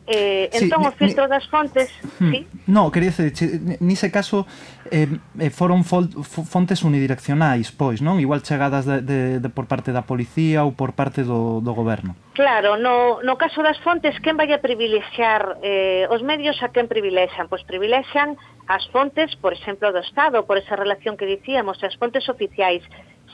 [0.07, 1.89] Eh, entón sí, o filtro ni, das fontes
[2.21, 2.39] hmm, sí?
[2.69, 3.33] No, quería dizer,
[3.81, 4.45] nise caso
[4.93, 5.09] eh,
[5.41, 8.21] eh foron fontes unidireccionais, pois, non?
[8.21, 12.13] Igual chegadas de, de, de por parte da policía ou por parte do, do goberno
[12.37, 16.85] Claro, no, no caso das fontes quen vai a privilexiar eh, os medios a quen
[16.85, 17.49] privilexan?
[17.49, 18.37] Pois privilexan
[18.69, 22.85] as fontes, por exemplo, do Estado por esa relación que dicíamos, as fontes oficiais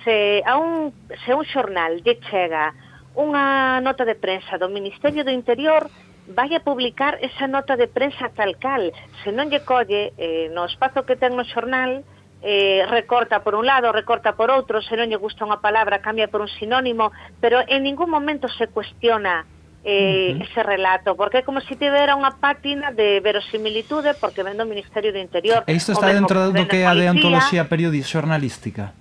[0.07, 0.95] se a un,
[1.25, 2.71] se un xornal lle chega
[3.17, 5.91] unha nota de prensa do Ministerio do Interior
[6.27, 8.93] vai a publicar esa nota de prensa tal cal.
[9.23, 12.05] Se non lle colle eh, no espazo que ten no xornal,
[12.41, 16.29] eh, recorta por un lado, recorta por outro, se non lle gusta unha palabra, cambia
[16.29, 17.11] por un sinónimo,
[17.41, 19.45] pero en ningún momento se cuestiona
[19.83, 20.45] eh, uh -huh.
[20.45, 24.69] ese relato, porque é como se si tivera unha pátina de verosimilitude porque vendo o
[24.69, 25.65] Ministerio do Interior.
[25.65, 28.93] E isto está dentro do que é a de antoloxía periodística xornalística?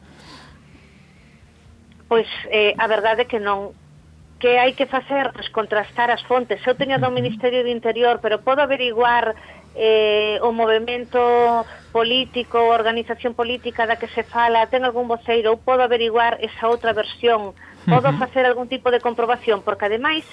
[2.09, 3.77] Pois eh, a verdade é que non
[4.41, 5.30] que hai que facer?
[5.36, 6.64] Pois, contrastar as fontes.
[6.64, 9.36] Eu teño do Ministerio do Interior, pero podo averiguar
[9.76, 11.20] eh, o movimento
[11.93, 16.72] político, a organización política da que se fala, ten algún voceiro, ou podo averiguar esa
[16.72, 17.53] outra versión,
[17.84, 20.24] podo facer algún tipo de comprobación, porque ademais,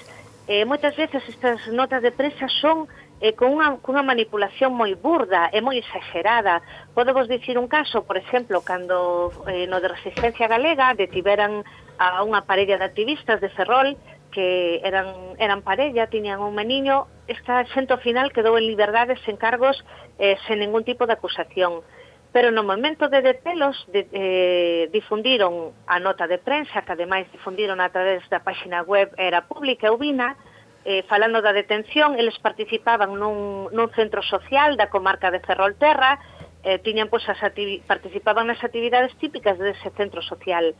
[0.48, 2.88] eh, moitas veces estas notas de prensa son
[3.20, 6.64] eh, con unha, cunha manipulación moi burda e moi exagerada.
[6.96, 11.60] Podo vos dicir un caso, por exemplo, cando eh, no de resistencia galega detiveran
[11.98, 13.98] a unha parella de activistas de Ferrol
[14.30, 19.76] que eran, eran parella, tiñan un meniño, esta xento final quedou en liberdade sen cargos,
[20.18, 21.82] eh, sen ningún tipo de acusación.
[22.30, 27.80] Pero no momento de detelos de, eh, difundiron a nota de prensa, que ademais difundiron
[27.80, 30.36] a través da páxina web era pública Ubina,
[30.84, 36.20] eh, falando da detención, eles participaban nun, nun centro social da comarca de Ferrolterra,
[36.68, 37.40] eh, tiñan, pois, as
[37.88, 40.76] participaban nas actividades típicas dese centro social.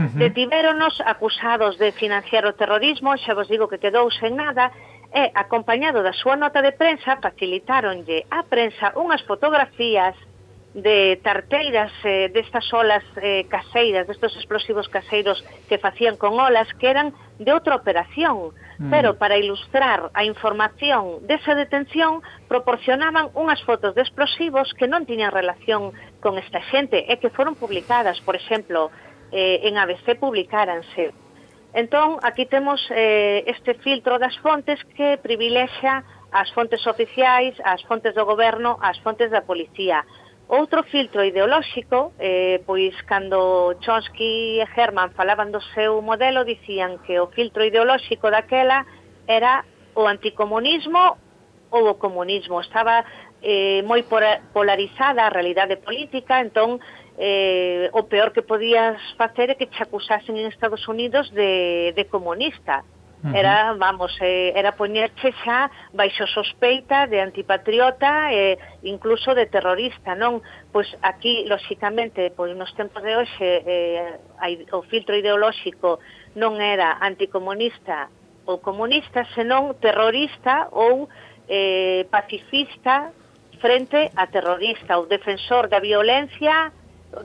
[0.00, 0.18] Uh -huh.
[0.24, 4.72] Detivéronos acusados de financiar o terrorismo, xa vos digo que quedou sen nada,
[5.12, 10.14] e acompañado da súa nota de prensa facilitáronlle á prensa unhas fotografías
[10.74, 16.86] de tarteiras eh, destas olas eh, caseiras, destos explosivos caseiros que facían con olas que
[16.86, 17.10] eran
[17.42, 18.86] de outra operación, mm.
[18.86, 25.34] pero para ilustrar a información desa detención proporcionaban unhas fotos de explosivos que non tiñan
[25.34, 25.90] relación
[26.22, 28.94] con esta xente e que foron publicadas, por exemplo,
[29.32, 31.12] eh, en ABC publicáranse.
[31.72, 36.02] Entón, aquí temos eh, este filtro das fontes que privilexa
[36.32, 40.04] as fontes oficiais, as fontes do goberno, as fontes da policía.
[40.50, 47.22] Outro filtro ideolóxico, eh, pois cando Chomsky e Herman falaban do seu modelo, dicían que
[47.22, 48.82] o filtro ideolóxico daquela
[49.30, 49.62] era
[49.94, 51.18] o anticomunismo
[51.70, 52.58] ou o comunismo.
[52.58, 53.06] Estaba
[53.42, 54.02] eh, moi
[54.50, 56.82] polarizada a realidade política, entón
[57.20, 62.04] eh, o peor que podías facer é que te acusasen en Estados Unidos de, de
[62.08, 62.82] comunista.
[63.34, 68.58] Era, vamos, eh, era poñerche xa baixo sospeita de antipatriota e eh,
[68.88, 70.40] incluso de terrorista, non?
[70.72, 76.00] Pois aquí, lóxicamente, pois nos tempos de hoxe eh, hai, o filtro ideolóxico
[76.32, 78.08] non era anticomunista
[78.48, 81.04] ou comunista, senón terrorista ou
[81.44, 83.12] eh, pacifista
[83.60, 86.72] frente a terrorista ou defensor da violencia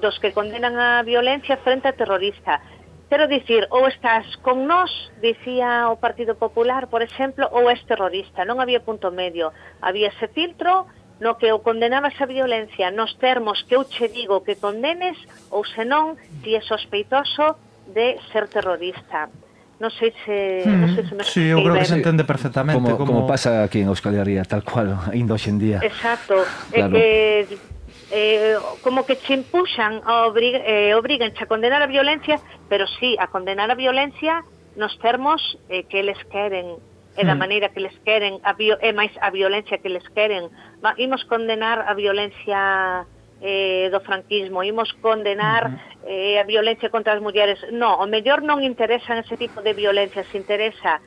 [0.01, 2.61] dos que condenan a violencia frente a terrorista.
[3.09, 4.89] Quero dicir, ou estás con nós,
[5.21, 8.41] dicía o Partido Popular, por exemplo, ou és terrorista.
[8.49, 9.53] Non había punto medio.
[9.77, 10.89] Había ese filtro
[11.21, 15.15] no que o condenabas a violencia nos termos que eu che digo que condenes
[15.53, 17.55] ou senón ti é sospeitoso
[17.93, 19.29] de ser terrorista.
[19.77, 20.63] Non sei se...
[20.65, 20.79] Mm.
[20.81, 21.29] Non sei se me hmm.
[21.29, 23.21] sí, eu creo que se entende perfectamente como, como...
[23.21, 25.79] como pasa aquí en Euskal Herria, tal cual, ainda hoxe en día.
[25.83, 26.41] Exacto.
[26.73, 26.95] Claro.
[26.95, 27.74] É que
[28.11, 32.39] eh, como que che empuxan a obrig, eh, obriganche a condenar a violencia,
[32.69, 34.43] pero sí, a condenar a violencia
[34.75, 36.77] nos termos eh, que eles queren
[37.15, 37.39] e da hmm.
[37.39, 40.51] maneira que les queren a bio, e máis a violencia que les queren
[40.83, 43.07] Va, imos condenar a violencia
[43.41, 46.35] eh, do franquismo, imos condenar uh -huh.
[46.35, 47.59] eh, a violencia contra as mulleres.
[47.71, 50.99] No, o mellor non interesa ese tipo de violencia, se interesa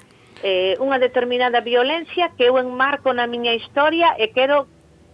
[0.42, 4.66] eh, unha determinada violencia que eu enmarco na miña historia e quero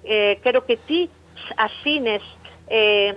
[0.05, 1.11] eh, quero que ti
[1.57, 2.23] asines
[2.69, 3.15] eh,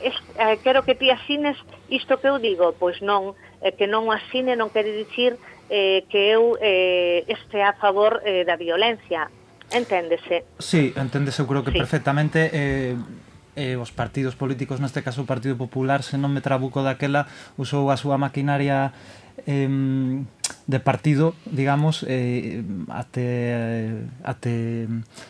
[0.00, 1.56] es, eh, quero que ti asines
[1.88, 5.38] isto que eu digo, pois non, eh, que non asine non quere dicir
[5.70, 9.30] eh, que eu eh, este a favor eh, da violencia,
[9.72, 10.44] enténdese.
[10.58, 11.78] Sí, enténdese, eu creo que sí.
[11.78, 12.50] perfectamente...
[12.52, 12.96] Eh,
[13.56, 17.24] eh, os partidos políticos, neste caso o Partido Popular, se non me trabuco daquela,
[17.56, 18.92] usou a súa maquinaria
[19.48, 19.64] eh,
[20.66, 24.86] de partido, digamos, eh, até, até,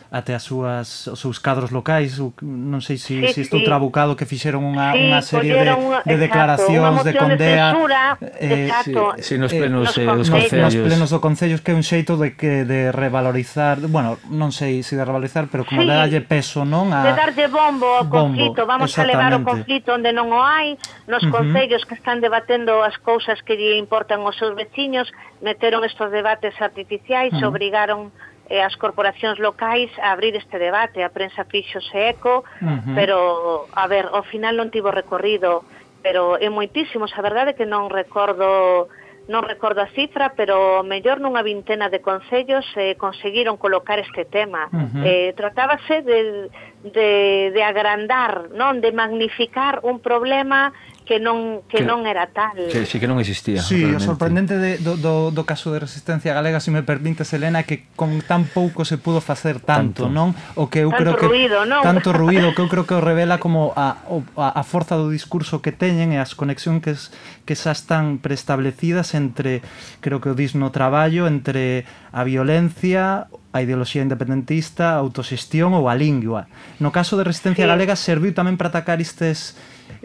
[0.09, 3.65] até as súas, os seus cadros locais, non sei se, sí, se estou sí.
[3.69, 8.03] trabucado, que fixeron unha, sí, unha serie de, unha, de declaracións de condea de censura,
[8.41, 11.69] eh, exacto, sí, sí, nos eh, plenos, eh, nos, eh, nos plenos do Concellos que
[11.69, 15.85] é un xeito de que de revalorizar, bueno, non sei se de revalorizar, pero como
[15.85, 16.89] sí, de darlle peso, non?
[16.89, 20.41] A, de darlle bombo ao bombo, conflito, vamos a levar o conflito onde non o
[20.41, 21.45] hai, nos uh -huh.
[21.45, 26.11] concellos que están debatendo as cousas que lle importan aos seus veciños, anos meteron estos
[26.11, 27.47] debates artificiais, uh -huh.
[27.47, 28.11] obrigaron
[28.49, 32.95] eh, as corporacións locais a abrir este debate, a prensa fixose eco, uh -huh.
[32.95, 35.63] pero, a ver, ao final non tivo recorrido,
[36.01, 38.87] pero é moitísimos, a verdade que non recordo
[39.27, 44.71] non recordo a cifra, pero mellor nunha vintena de concellos eh, conseguiron colocar este tema.
[44.71, 45.03] Uh -huh.
[45.03, 46.47] eh, tratábase de,
[46.83, 50.73] de, de agrandar, non de magnificar un problema
[51.07, 52.67] que non que, que non era tal.
[52.67, 53.63] Que si que non existía.
[53.63, 54.03] Sí, realmente.
[54.03, 57.63] o sorprendente de, do, do, do caso de resistencia galega, se si me permites Elena,
[57.63, 60.11] que con tan pouco se pudo facer tanto, tanto.
[60.11, 60.35] non?
[60.59, 61.79] O que eu tanto creo que ruido, non?
[61.79, 64.03] tanto ruido, que eu creo que o revela como a,
[64.35, 67.09] a a forza do discurso que teñen e as conexións que es,
[67.47, 69.63] que xa están preestablecidas entre
[70.03, 75.89] creo que o dis no traballo, entre a violencia, a ideoloxía independentista, a autoxestión ou
[75.89, 76.45] a lingua.
[76.77, 77.69] No caso de Resistencia sí.
[77.69, 79.57] Galega serviu tamén para atacar estes,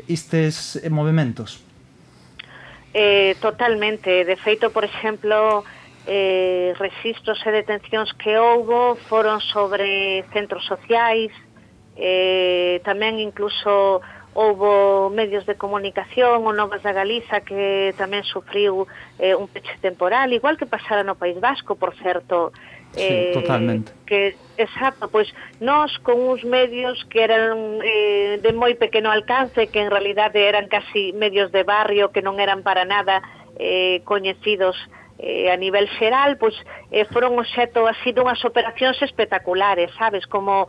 [0.08, 1.60] estes eh, movimentos.
[2.96, 5.64] Eh, totalmente, de feito, por exemplo,
[6.06, 11.30] eh, registros e detencións que houbo foron sobre centros sociais,
[11.96, 14.00] eh, tamén incluso
[14.34, 18.88] houbo medios de comunicación, o Novas da Galiza que tamén sufriu
[19.20, 22.52] eh, un peche temporal, igual que pasara no País Vasco, por certo,
[22.92, 23.92] Sí, eh, totalmente.
[24.06, 29.80] Que, exacto, pois nós con uns medios que eran eh, de moi pequeno alcance, que
[29.80, 33.24] en realidade eran casi medios de barrio, que non eran para nada
[33.56, 34.76] eh, coñecidos
[35.18, 36.52] eh, a nivel xeral, pois
[36.92, 40.68] eh, foron obxeto así dunhas operacións espectaculares, sabes, como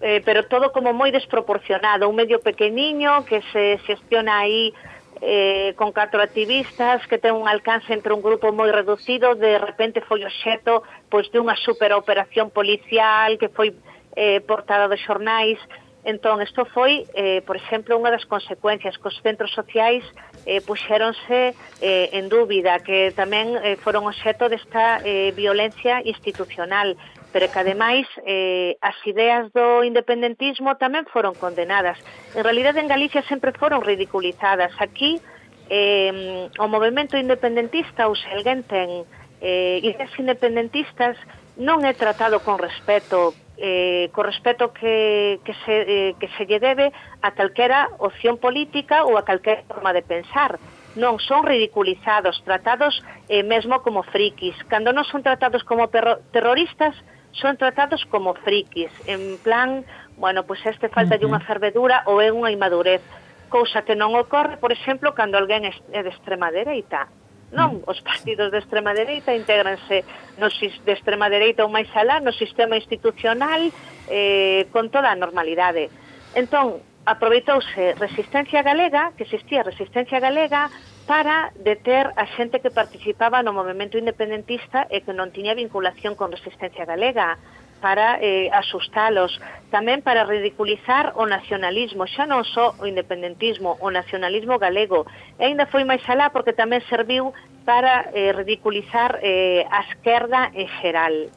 [0.00, 4.72] eh, pero todo como moi desproporcionado, un medio pequeniño que se xestiona aí
[5.20, 10.00] eh, con catro activistas que ten un alcance entre un grupo moi reducido, de repente
[10.00, 13.76] foi obxeto pois dunha superoperación policial que foi
[14.16, 15.60] eh, portada dos xornais.
[16.00, 20.00] Entón, isto foi, eh, por exemplo, unha das consecuencias que os centros sociais
[20.48, 21.52] eh, puxéronse
[21.84, 26.96] eh, en dúbida, que tamén eh, foron obxeto desta eh, violencia institucional
[27.32, 31.98] pero que ademais eh, as ideas do independentismo tamén foron condenadas.
[32.34, 34.74] En realidad en Galicia sempre foron ridiculizadas.
[34.78, 35.22] Aquí
[35.70, 39.06] eh, o movimento independentista ou se alguén ten
[39.40, 41.14] eh, ideas independentistas
[41.54, 46.58] non é tratado con respeto eh, co respeto que, que, se, eh, que se lle
[46.58, 46.90] debe
[47.22, 50.58] a calquera opción política ou a calquera forma de pensar
[50.98, 52.98] non son ridiculizados, tratados
[53.30, 54.58] eh, mesmo como frikis.
[54.66, 55.86] Cando non son tratados como
[56.34, 56.98] terroristas,
[57.32, 59.84] son tratados como frikis, en plan,
[60.16, 63.02] bueno, pois pues este falta de unha fervedura ou é unha inmadurez,
[63.50, 67.10] cousa que non ocorre, por exemplo, cando alguén é de extrema dereita.
[67.50, 67.90] Non, mm.
[67.90, 70.06] os partidos de extrema dereita intégranse
[70.38, 73.74] no, de extrema dereita ou máis alá no sistema institucional
[74.06, 75.90] eh, con toda a normalidade.
[76.38, 80.70] Entón, aproveitouse resistencia galega, que existía resistencia galega,
[81.10, 86.30] para deter a xente que participaba no movimento independentista e que non tiña vinculación con
[86.30, 87.34] Resistencia Galega
[87.82, 89.34] para eh, asustalos,
[89.74, 95.02] tamén para ridiculizar o nacionalismo, xa non só o independentismo, o nacionalismo galego,
[95.34, 97.34] e ainda foi máis alá porque tamén serviu
[97.66, 101.34] para eh, ridiculizar eh, a esquerda en xeral.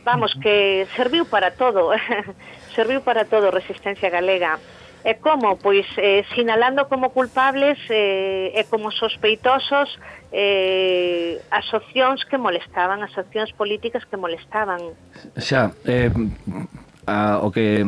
[0.00, 1.92] Vamos, que serviu para todo,
[2.72, 4.56] serviu para todo Resistencia Galega.
[5.04, 5.56] E como?
[5.56, 9.88] Pois eh, sinalando eh, como culpables eh, e como sospeitosos
[10.32, 14.92] eh, asociacións que molestaban, asociacións políticas que molestaban.
[15.40, 16.12] Xa, eh,
[17.08, 17.80] a, o que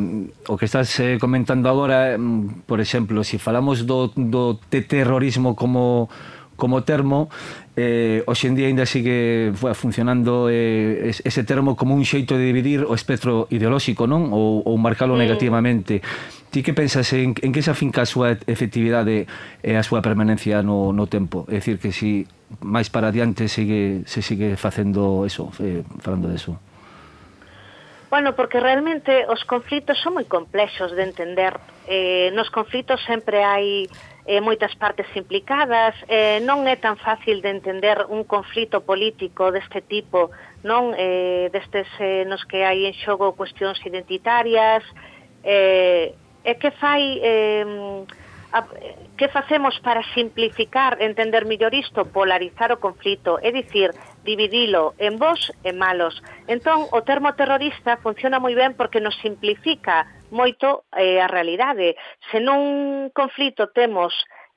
[0.48, 4.56] o que estás eh, comentando agora, eh, mm, por exemplo, se si falamos do, do
[4.56, 6.08] te terrorismo como
[6.56, 7.28] como termo,
[7.74, 12.86] eh, hoxe en día ainda sigue funcionando eh, ese termo como un xeito de dividir
[12.86, 14.30] o espectro ideolóxico, non?
[14.30, 15.20] Ou, ou marcalo mm.
[15.26, 15.94] negativamente.
[16.52, 19.24] Ti que pensas en, en que se afinca a súa efectividade
[19.64, 21.48] e a súa permanencia no, no tempo?
[21.48, 22.28] É dicir, que si
[22.60, 26.60] máis para adiante sigue, se sigue facendo eso, eh, falando de eso.
[28.12, 31.56] Bueno, porque realmente os conflitos son moi complexos de entender.
[31.88, 33.88] Eh, nos conflitos sempre hai
[34.28, 39.80] eh, moitas partes implicadas, eh, non é tan fácil de entender un conflito político deste
[39.80, 40.28] tipo,
[40.60, 44.84] non eh, destes eh, nos que hai en xogo cuestións identitarias,
[45.40, 46.12] eh,
[46.44, 47.64] e que fai eh,
[48.52, 48.66] a,
[49.16, 53.90] que facemos para simplificar, entender mellor isto, polarizar o conflito, é dicir,
[54.24, 56.20] dividilo en vos e malos.
[56.46, 61.96] Entón, o termo terrorista funciona moi ben porque nos simplifica moito eh, a realidade.
[62.30, 64.12] Se nun conflito temos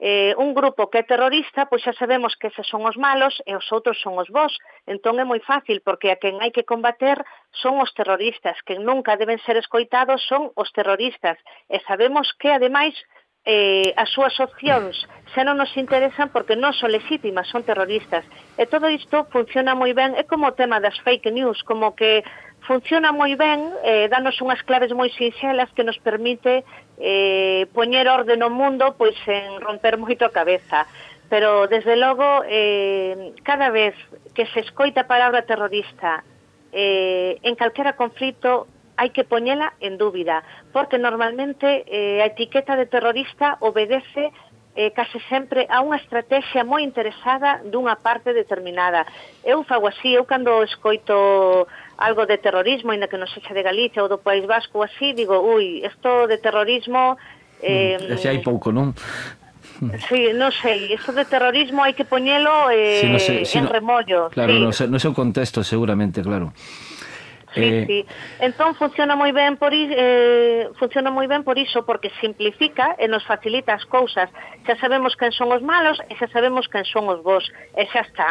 [0.07, 3.57] eh, un grupo que é terrorista, pois xa sabemos que eses son os malos e
[3.57, 4.53] os outros son os vos.
[4.85, 7.17] Entón é moi fácil, porque a quen hai que combater
[7.49, 11.41] son os terroristas, que nunca deben ser escoitados son os terroristas.
[11.73, 12.93] E sabemos que, ademais,
[13.49, 14.93] eh, as súas opcións
[15.33, 18.21] xa non nos interesan porque non son legítimas, son terroristas.
[18.61, 22.21] E todo isto funciona moi ben, é como o tema das fake news, como que
[22.65, 26.65] funciona moi ben, eh, danos unhas claves moi sinxelas que nos permite
[26.99, 30.87] eh, poñer orde no mundo pois en romper moito a cabeza
[31.27, 33.95] pero desde logo eh, cada vez
[34.33, 36.23] que se escoita a palabra terrorista
[36.71, 42.87] eh, en calquera conflito hai que poñela en dúbida porque normalmente eh, a etiqueta de
[42.87, 44.31] terrorista obedece
[44.75, 49.07] eh, case sempre a unha estrategia moi interesada dunha parte determinada.
[49.43, 51.67] Eu fago así, eu cando escoito
[51.97, 55.39] algo de terrorismo, ainda que non sexa de Galicia ou do País Vasco así, digo,
[55.39, 57.15] ui, isto de terrorismo...
[57.63, 58.91] Eh, mm, hai pouco, non?
[60.07, 63.67] Sí, non sei, isto de terrorismo hai que poñelo eh, sí, no sé, sí, en
[63.67, 64.31] no, remollo.
[64.31, 64.59] Claro, sí.
[64.59, 66.55] no, sé, no seu contexto seguramente, claro.
[67.55, 67.83] Sí, eh...
[67.87, 67.99] sí.
[68.39, 73.23] Entón funciona moi ben por eh, funciona moi ben por iso porque simplifica e nos
[73.27, 74.31] facilita as cousas.
[74.63, 77.43] Xa sabemos quen son os malos e xa sabemos quen son os vos
[77.75, 78.29] e xa está.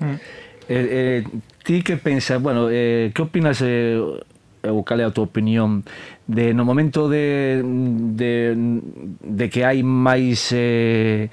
[0.00, 0.20] Mm
[0.68, 3.98] eh, eh, ti que pensas, bueno, eh, que opinas eh,
[4.66, 5.86] ou cal é a tua opinión
[6.26, 8.56] de no momento de de,
[9.22, 11.30] de que hai máis eh,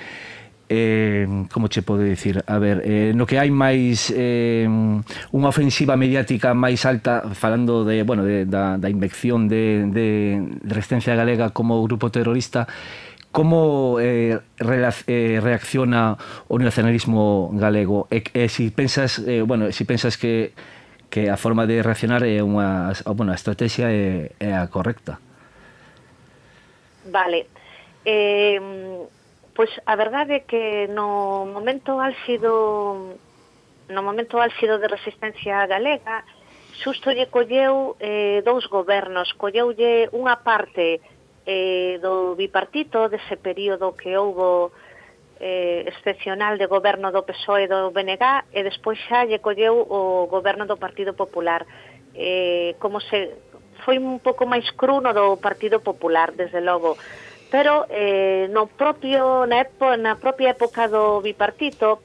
[0.70, 5.98] eh, como che pode dicir, a ver, eh, no que hai máis eh, unha ofensiva
[5.98, 10.08] mediática máis alta falando de, bueno, de, da, da invección de, de,
[10.62, 12.66] de Resistencia Galega como grupo terrorista
[13.34, 16.16] como eh, eh, reacciona
[16.48, 20.54] o nacionalismo galego e, e si pensas, eh, bueno, si pensas que
[21.14, 25.22] que a forma de reaccionar é unha, bueno, a estrategia é, é a correcta.
[27.06, 27.46] Vale.
[28.02, 28.58] Eh,
[29.54, 33.14] pois a verdade é que no momento álxido
[33.94, 36.26] no momento álxido de resistencia galega
[36.82, 41.13] xusto lle colleu eh, dous gobernos, colleulle unha parte eh,
[41.46, 44.72] eh, do bipartito, dese período que houbo
[45.40, 48.24] eh, excepcional de goberno do PSOE e do BNG
[48.56, 51.66] e despois xa lle colleu o goberno do Partido Popular.
[52.16, 53.34] Eh, como se
[53.84, 56.96] foi un pouco máis cruno do Partido Popular, desde logo.
[57.52, 62.02] Pero eh, no propio, na, epo, na propia época do bipartito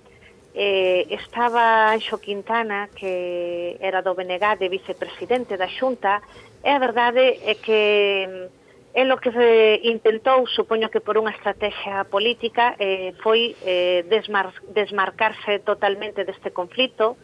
[0.53, 6.21] eh, estaba Anxo Quintana, que era do BNG de vicepresidente da Xunta,
[6.65, 8.51] e a verdade é que
[8.95, 14.51] É lo que se intentou, supoño que por unha estrategia política, eh, foi eh, desmar
[14.73, 17.21] desmarcarse totalmente deste conflito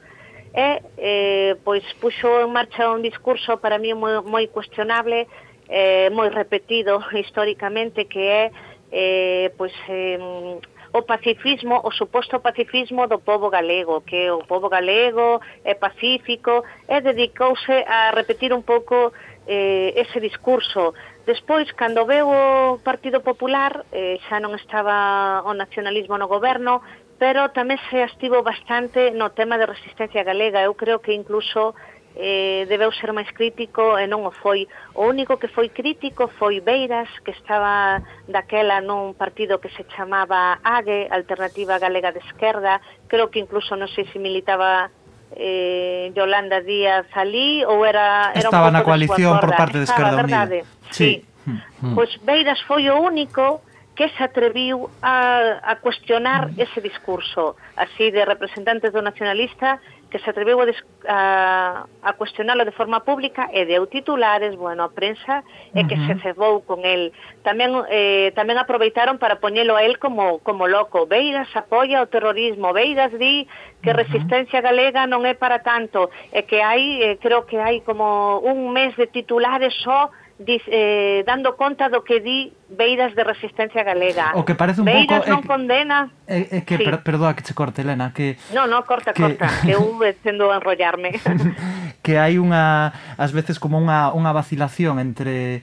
[0.55, 5.27] e eh, pois puxo en marcha un discurso para mí moi, moi cuestionable,
[5.67, 8.45] eh, moi repetido históricamente, que é
[8.93, 10.61] eh, pois, eh,
[10.95, 17.01] o pacifismo, o suposto pacifismo do povo galego, que o povo galego é pacífico, e
[17.01, 19.11] dedicouse a repetir un pouco
[19.47, 20.95] eh, ese discurso.
[21.27, 26.85] Despois, cando veu o Partido Popular, eh, xa non estaba o nacionalismo no goberno,
[27.17, 30.61] pero tamén se estivo bastante no tema de resistencia galega.
[30.61, 31.73] Eu creo que incluso
[32.13, 34.69] eh, debeu ser máis crítico e non o foi.
[34.93, 40.61] O único que foi crítico foi Beiras, que estaba daquela nun partido que se chamaba
[40.61, 42.85] AGE, Alternativa Galega de Esquerda.
[43.09, 44.93] Creo que incluso non sei se militaba
[45.37, 50.23] eh, Yolanda Díaz ali ou era, era Estaba un na coalición por parte de Esquerda
[50.23, 50.47] Unida.
[50.47, 50.59] Verdade,
[50.91, 51.25] sí.
[51.25, 51.51] sí.
[51.83, 51.95] Mm.
[51.95, 53.61] Pois Beiras foi o único
[53.95, 56.63] que se atreviu a, a cuestionar mm-hmm.
[56.63, 59.79] ese discurso así de representantes do nacionalista
[60.15, 60.67] que se atreveu a,
[61.09, 65.43] a, a cuestionalo de forma pública e deu titulares, bueno, a prensa
[65.75, 66.23] e que se mm-hmm.
[66.23, 67.11] cebou con el.
[67.43, 71.11] Tamén eh, tamén aproveitaron para poñelo a el como como loco.
[71.11, 73.51] Beiras apoia o terrorismo, Beiras di
[73.83, 74.03] que mm-hmm.
[74.07, 78.71] resistencia galega non é para tanto e que hai, eh, creo que hai como un
[78.71, 84.35] mes de titulares só dis, eh, dando conta do que di Beiras de Resistencia Galega.
[84.35, 85.31] O que parece un Beiras pouco...
[85.31, 85.99] Eh, non é, condena...
[86.27, 86.83] É, é que, sí.
[86.83, 88.35] per, perdoa que che corte, Elena, que...
[88.51, 89.23] No, no, corta, que...
[89.23, 89.95] corta, que eu
[90.27, 91.15] tendo a enrollarme.
[92.05, 95.63] que hai unha, ás veces, como unha, unha vacilación entre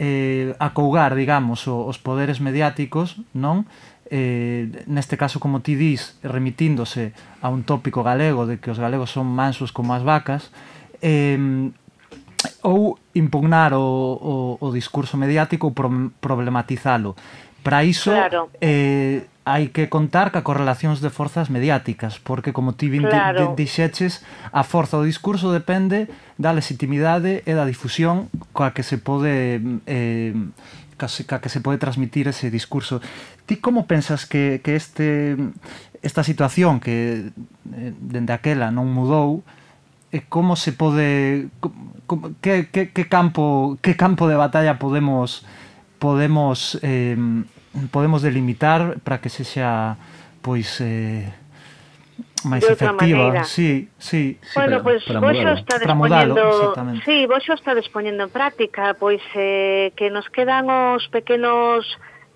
[0.00, 3.68] eh, acougar, digamos, o, os poderes mediáticos, non?
[4.08, 7.12] eh, neste caso como ti dis remitíndose
[7.42, 10.54] a un tópico galego de que os galegos son mansos como as vacas
[11.02, 11.34] eh,
[12.62, 17.16] ou impugnar o, o, o discurso mediático pro, problematizalo.
[17.62, 18.50] Para iso claro.
[18.60, 23.54] eh, hai que contar ca correlacións de forzas mediáticas, porque como ti vin claro.
[23.54, 29.62] dixeches, a forza do discurso depende da legitimidade e da difusión coa que se pode
[29.86, 30.34] eh,
[30.98, 32.98] ca que se pode transmitir ese discurso.
[33.46, 35.38] Ti como pensas que, que este
[36.02, 39.46] esta situación que eh, dende aquela non mudou
[40.10, 41.50] e como se pode
[42.40, 45.44] que, que, que campo que campo de batalla podemos
[45.98, 47.16] podemos eh,
[47.90, 49.96] podemos delimitar para que se xa
[50.42, 51.26] pois eh,
[52.46, 53.44] máis efectiva, maneira.
[53.44, 54.38] sí, sí.
[54.54, 59.90] Bueno, pois pues, vos está despoñendo, sí, vos xa está despoñendo en práctica, pois eh,
[59.96, 61.84] que nos quedan os pequenos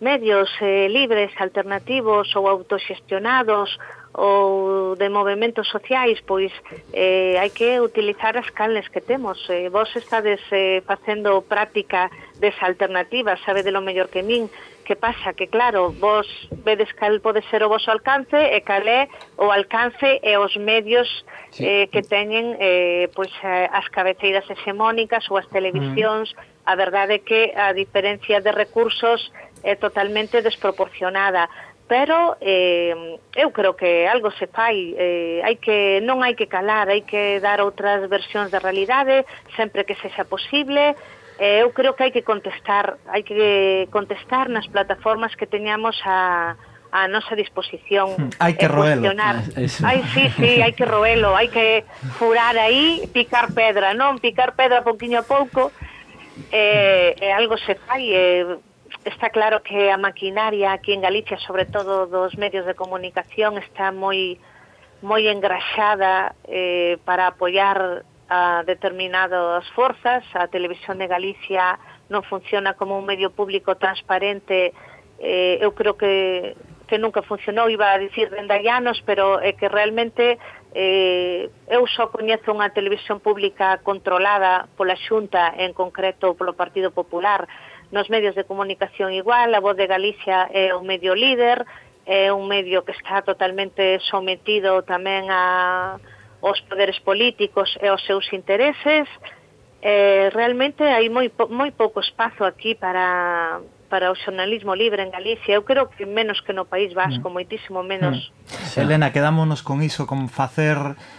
[0.01, 3.79] medios eh, libres, alternativos ou autoxestionados
[4.15, 6.51] ou de movimentos sociais, pois
[6.93, 9.39] eh, hai que utilizar as canles que temos.
[9.49, 14.51] Eh, vos estades eh, facendo práctica desa alternativa, sabe de lo mellor que min,
[14.91, 16.27] que pasa que claro, vos
[16.65, 19.07] vedes cal pode ser o vosso alcance e cal é
[19.39, 21.07] o alcance e os medios
[21.55, 21.63] sí.
[21.63, 25.55] eh, que teñen eh, pois, eh, as cabeceiras hexemónicas ou as mm.
[25.55, 26.67] televisións, mm.
[26.67, 29.31] a verdade é que a diferencia de recursos
[29.63, 31.47] é totalmente desproporcionada
[31.91, 36.87] pero eh, eu creo que algo se fai, eh, hai que non hai que calar,
[36.87, 39.27] hai que dar outras versións da realidade
[39.59, 40.95] sempre que sexa posible.
[41.43, 46.55] Eh, eu creo que hai que contestar, hai que contestar nas plataformas que teñamos a
[46.95, 48.15] a nosa disposición.
[48.43, 49.11] Hai que roelo.
[49.87, 51.87] Ai, sí, sí, hai que roelo, hai que
[52.19, 54.19] furar aí, picar pedra, non?
[54.19, 55.71] Picar pedra pouquiño a pouco,
[56.51, 58.59] eh, eh, algo se fai, eh,
[59.05, 63.93] Está claro que a maquinaria aquí en Galicia, sobre todo dos medios de comunicación, está
[63.93, 64.37] moi
[65.01, 70.21] moi engraxada eh, para apoiar a determinadas forzas.
[70.37, 71.81] A Televisión de Galicia
[72.13, 74.77] non funciona como un medio público transparente.
[75.17, 76.53] Eh, eu creo que
[76.91, 80.43] que nunca funcionou, iba a dicir rendallanos, pero é que realmente
[80.75, 87.47] eh, eu só coñezo unha televisión pública controlada pola Xunta, en concreto polo Partido Popular,
[87.93, 91.67] nos medios de comunicación igual, a Voz de Galicia é o medio líder,
[92.07, 95.99] é un medio que está totalmente sometido tamén a
[96.43, 99.07] aos poderes políticos e aos seus intereses.
[99.83, 105.13] Eh, realmente hai moi, po, moi pouco espazo aquí para, para o xornalismo libre en
[105.13, 105.57] Galicia.
[105.57, 107.33] Eu creo que menos que no País Vasco, mm.
[107.33, 108.33] moitísimo menos.
[108.45, 108.57] Mm.
[108.73, 108.81] Sí.
[108.81, 110.77] Elena, quedámonos con iso, con facer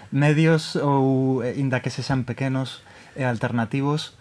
[0.09, 2.82] medios ou, eh, inda que se sean pequenos
[3.17, 4.17] e alternativos,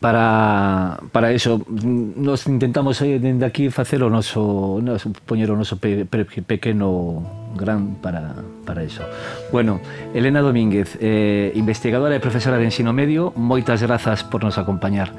[0.00, 6.06] para, para iso nos intentamos dende aquí facer o noso, noso poñer o noso pe,
[6.06, 7.22] pe, pequeno
[7.58, 8.34] gran para,
[8.64, 9.02] para iso.
[9.50, 9.80] Bueno,
[10.14, 15.10] Elena Domínguez, eh, investigadora e profesora de ensino medio, moitas grazas por nos acompañar.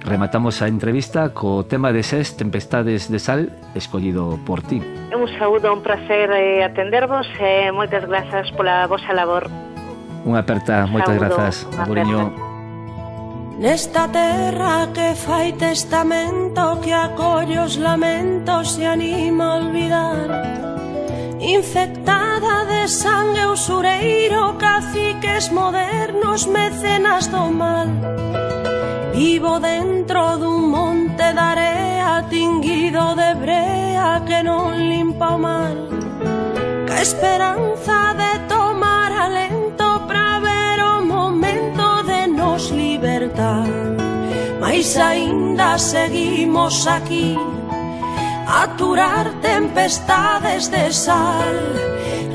[0.00, 4.80] Rematamos a entrevista co tema de ses tempestades de sal escollido por ti.
[5.12, 9.50] Un saúdo, un placer eh, atendervos e eh, moitas grazas pola vosa labor.
[10.24, 11.68] Unha aperta, moitas grazas.
[11.76, 12.49] Aboriño.
[13.60, 20.28] Nesta terra que fai testamento Que acolle os lamentos e anima a olvidar.
[21.38, 27.88] Infectada de sangue usureiro Caciques modernos, mecenas do mal.
[29.12, 35.76] Vivo dentro dun monte de area Tinguido de brea que non limpa o mal
[36.88, 39.59] Ca esperanza de tomar alento
[43.00, 43.64] libertad.
[44.60, 47.38] Mas aínda seguimos aquí
[48.46, 51.56] A aturar tempestades de sal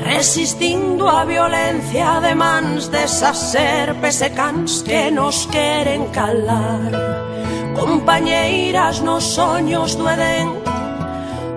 [0.02, 6.92] Resistindo a violencia de mans desas serpes e cans que nos queren calar.
[7.74, 10.48] Compañeiras nos soños do Edén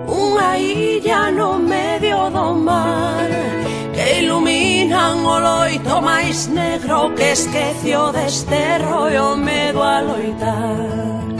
[0.06, 3.69] Unha illa no medio do mar
[4.18, 11.39] iluminan o loito máis negro que esquecio deste rollo medo a loitar.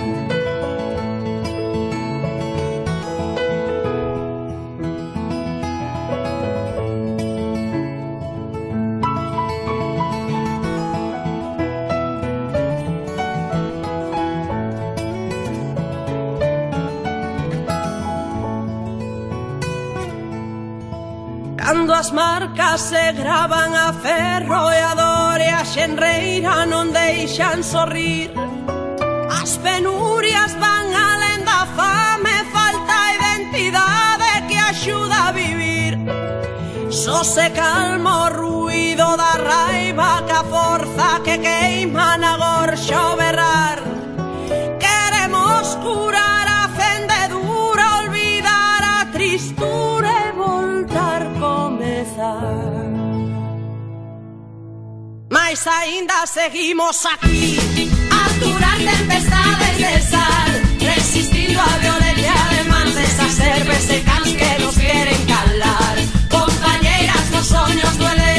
[21.73, 27.62] Cando as marcas se gravan a ferro e a dor e a xenreira non deixan
[27.62, 28.35] sorrir.
[29.31, 35.95] As penurias van alén da fame, falta identidade que axuda a vivir.
[36.91, 43.14] Só se calma o ruido da raiva que a forza que queima na gorxa
[55.66, 57.59] ainda seguimos aquí,
[58.12, 63.28] a durar tempestades de sal, resistiendo a violencia de mantes, a
[64.36, 65.98] que nos quieren calar.
[66.30, 68.30] Compañeras, los sueños duelen.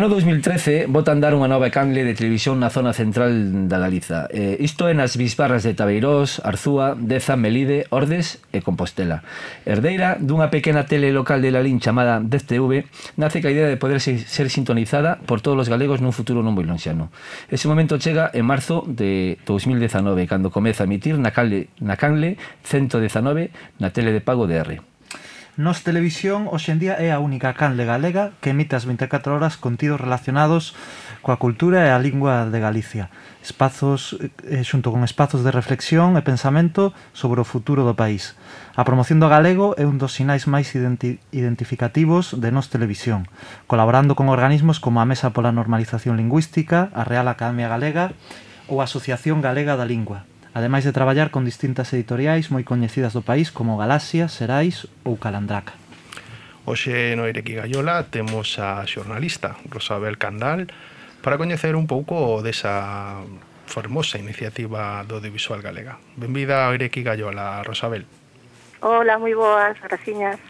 [0.00, 4.32] ano 2013 botan dar unha nova canle de televisión na zona central da Galiza.
[4.32, 9.20] Eh, isto é nas bisbarras de Tabeirós, Arzúa, Deza, Melide, Ordes e Compostela.
[9.68, 12.88] Herdeira dunha pequena tele local de Lalín chamada DezTV,
[13.20, 16.64] nace ca idea de poder ser sintonizada por todos os galegos nun futuro non moi
[16.64, 17.12] lonxano.
[17.52, 22.40] Ese momento chega en marzo de 2019, cando comeza a emitir na, canle, na canle
[22.64, 24.89] 119 na tele de pago de R.
[25.56, 29.58] Nos Televisión hoxe en día é a única canle galega que emite as 24 horas
[29.58, 30.78] contidos relacionados
[31.26, 33.10] coa cultura e a lingua de Galicia,
[33.42, 34.14] espazos
[34.46, 38.38] eh, xunto con espazos de reflexión e pensamento sobre o futuro do país.
[38.78, 43.26] A promoción do galego é un dos sinais máis identi identificativos de Nos Televisión,
[43.66, 48.14] colaborando con organismos como a Mesa pola Normalización Lingüística, a Real Academia Galega
[48.70, 53.22] ou a Asociación Galega da Lingua ademais de traballar con distintas editoriais moi coñecidas do
[53.22, 55.74] país como Galaxia, Serais ou Calandraca.
[56.66, 60.68] Hoxe no Ireki Gallola temos a xornalista Rosabel Candal
[61.22, 63.22] para coñecer un pouco desa
[63.70, 66.02] formosa iniciativa do audiovisual galega.
[66.18, 68.04] Benvida ao Ireki Gallola, Rosabel.
[68.82, 70.42] Hola, moi boas, graciñas.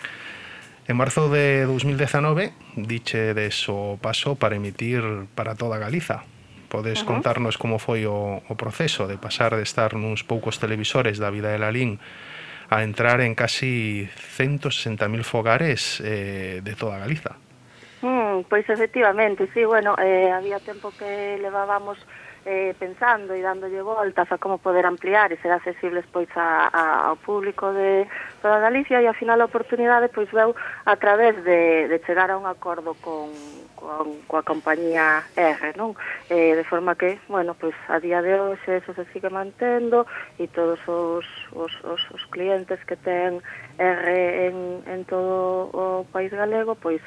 [0.88, 5.04] En marzo de 2019 diche de so paso para emitir
[5.36, 6.24] para toda Galiza
[6.70, 7.18] podes uh -huh.
[7.18, 11.50] contarnos como foi o, o proceso de pasar de estar nuns poucos televisores da vida
[11.50, 11.98] de Lalín
[12.70, 14.06] a entrar en casi
[14.38, 17.34] 160.000 fogares eh, de toda Galiza.
[18.00, 21.98] Mm, pois efectivamente, sí, bueno, eh, había tempo que levábamos
[22.46, 27.12] eh, pensando e dándolle voltas a como poder ampliar e ser accesibles pois a, a,
[27.12, 28.08] ao público de,
[28.42, 32.38] toda Galicia e ao final a oportunidade pois veu a través de, de chegar a
[32.40, 33.30] un acordo con,
[33.76, 35.96] con coa compañía R, non?
[36.28, 40.04] Eh, de forma que, bueno, pois a día de hoxe eso se sigue mantendo
[40.36, 41.26] e todos os,
[41.56, 43.40] os, os, os clientes que ten
[43.80, 44.04] R
[44.48, 47.00] en, en todo o país galego, pois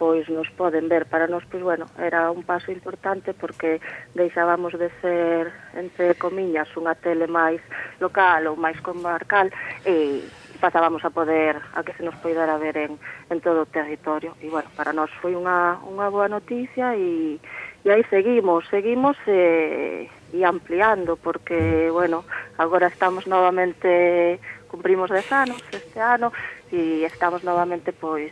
[0.00, 1.04] pois nos poden ver.
[1.04, 3.84] Para nós, pois bueno, era un paso importante porque
[4.14, 7.60] deixábamos de ser, entre comiñas, unha tele máis
[8.00, 9.52] local ou máis comarcal
[9.84, 10.24] e
[10.60, 13.00] pasábamos a poder a que se nos poidera ver en,
[13.30, 14.36] en todo o territorio.
[14.44, 17.40] E bueno, para nós foi unha, unha boa noticia e,
[17.82, 20.06] e aí seguimos, seguimos e,
[20.36, 22.22] e ampliando porque, bueno,
[22.60, 24.38] agora estamos novamente
[24.68, 26.30] cumprimos 10 anos este ano
[26.70, 28.30] e estamos novamente pois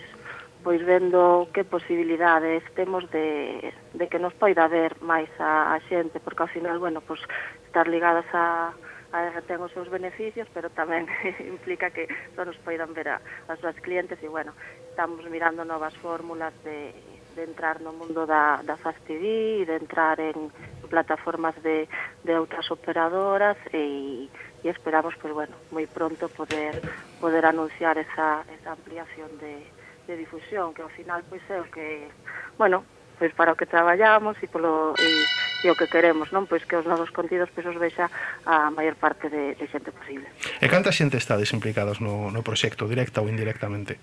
[0.63, 6.21] pois vendo que posibilidades temos de, de que nos poida ver máis a, a xente,
[6.21, 7.23] porque ao final, bueno, pois
[7.65, 8.75] estar ligadas a,
[9.11, 11.09] Ah, ten os seus beneficios, pero tamén
[11.41, 12.05] implica que
[12.37, 13.17] só nos poidan ver a,
[13.49, 14.53] as súas clientes e, bueno,
[14.93, 16.93] estamos mirando novas fórmulas de,
[17.33, 20.53] de entrar no mundo da, da Fast TV e de entrar en
[20.93, 21.89] plataformas de,
[22.21, 24.29] de outras operadoras e,
[24.61, 26.77] e esperamos, pues, bueno, moi pronto poder
[27.17, 29.65] poder anunciar esa, esa ampliación de,
[30.05, 32.13] de difusión, que ao final, pois, pues, é o que,
[32.61, 32.85] bueno,
[33.17, 34.93] pois pues, para o que traballamos e polo...
[35.01, 36.47] E, e o que queremos, non?
[36.47, 38.11] Pois que os nosos contidos pois os vexa
[38.47, 40.31] a maior parte de, de xente posible.
[40.63, 43.99] E canta xente está desimplicados no, no proxecto, directa ou indirectamente?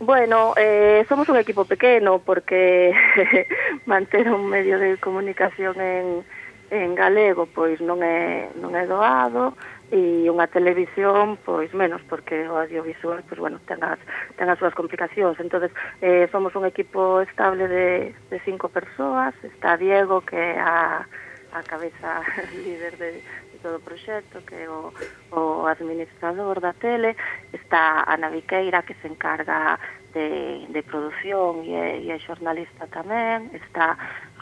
[0.00, 2.90] Bueno, eh, somos un equipo pequeno porque
[3.86, 6.24] manter un medio de comunicación en
[6.70, 9.52] en galego pois non é non é doado
[9.92, 14.00] e unha televisión pois menos porque o audiovisual pois bueno ten as
[14.36, 15.36] ten as súas complicacións.
[15.40, 21.04] Entonces, eh somos un equipo estable de de cinco persoas, está Diego que é a
[21.54, 22.20] a cabeza
[22.52, 24.92] líder de, de todo o proxecto, que é o,
[25.30, 27.16] o administrador da tele,
[27.52, 29.78] está Ana Viqueira, que se encarga
[30.12, 33.94] de, de produción e é, e é xornalista tamén, está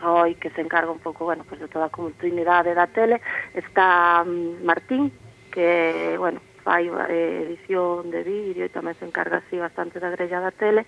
[0.03, 3.23] COI que se encarga un pouco, bueno, pues de toda a continuidade da tele,
[3.55, 5.15] está um, Martín
[5.55, 10.43] que, bueno, fai eh, edición de vídeo e tamén se encarga así bastante da grella
[10.43, 10.87] da tele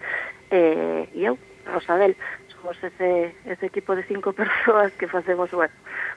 [0.51, 2.15] eh, e eu, Rosabel
[2.51, 5.75] somos ese, ese equipo de cinco persoas que facemos, bueno,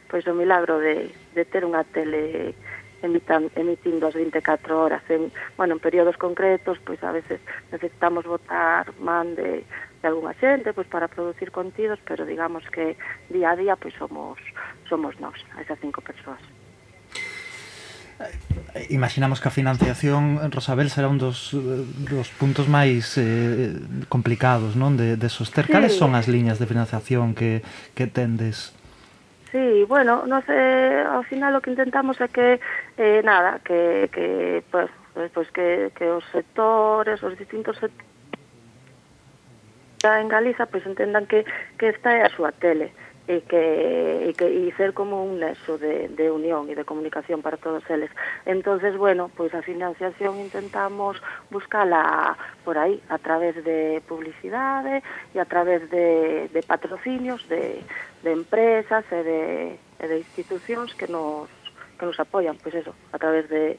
[0.10, 2.54] pois o milagro de, de ter unha tele
[3.02, 7.41] emitan, emitindo as 24 horas en, bueno, en períodos concretos, pois a veces
[7.72, 9.65] necesitamos botar man de
[10.08, 12.96] de algunha xente pois para producir contidos, pero digamos que
[13.28, 14.40] día a día pois somos
[14.88, 16.40] somos nós, esas cinco persoas.
[18.74, 23.76] Eh, imaginamos que a financiación, Rosabel, será un dos, dos puntos máis eh,
[24.08, 25.68] complicados non de, de soster.
[25.68, 25.76] Sí.
[25.76, 27.62] Cales son as liñas de financiación que,
[27.94, 28.74] que tendes?
[29.52, 32.60] Sí, bueno, no sé, ao final o que intentamos é que,
[33.00, 34.92] eh, nada, que, que, pues,
[35.32, 38.16] pues, que, que os sectores, os distintos sectores,
[39.98, 41.44] está en Galiza, pois entendan que,
[41.82, 42.94] que esta é a súa tele
[43.28, 47.41] e que, e que e ser como un nexo de, de unión e de comunicación
[47.41, 48.14] para todos eles.
[48.45, 51.19] entonces bueno, pois a financiación intentamos
[51.52, 55.03] buscala por aí, a través de publicidade
[55.34, 57.84] e a través de, de patrocinios de,
[58.24, 59.41] de empresas e de,
[59.76, 61.49] e de institucións que nos,
[61.99, 63.76] que nos apoian, pois eso, a través de,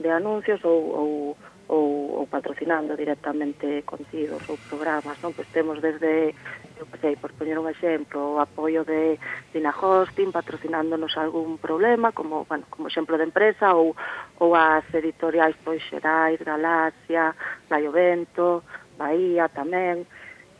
[0.00, 1.08] de anuncios ou, ou
[1.68, 5.36] ou, ou patrocinando directamente contidos ou programas, non?
[5.36, 6.32] Pois temos desde,
[6.80, 9.20] eu que sei, por poñer un exemplo, o apoio de
[9.52, 13.92] Dina Hosting patrocinándonos algún problema, como, bueno, como exemplo de empresa, ou,
[14.40, 17.36] ou as editoriais pois Xerais, Galaxia,
[17.68, 18.64] Laio Vento,
[18.96, 20.08] Bahía tamén,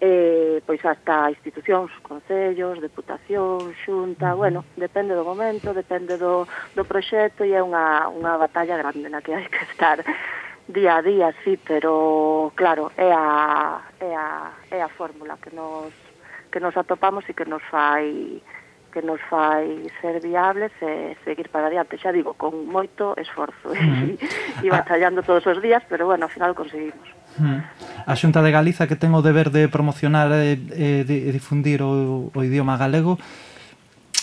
[0.00, 7.42] eh, pois hasta institucións, concellos, deputación, xunta, bueno, depende do momento, depende do, do proxecto
[7.42, 9.98] e é unha, unha batalla grande na que hai que estar
[10.68, 15.92] día a día, sí, pero claro, é a, é a, é a fórmula que nos,
[16.52, 18.40] que nos atopamos e que nos fai
[18.92, 24.16] que nos fai ser viables e seguir para adiante, xa digo, con moito esforzo e,
[24.64, 27.04] e batallando todos os días, pero bueno, ao final conseguimos.
[28.08, 32.32] A Xunta de Galiza que ten o deber de promocionar e, e, e difundir o,
[32.32, 33.20] o idioma galego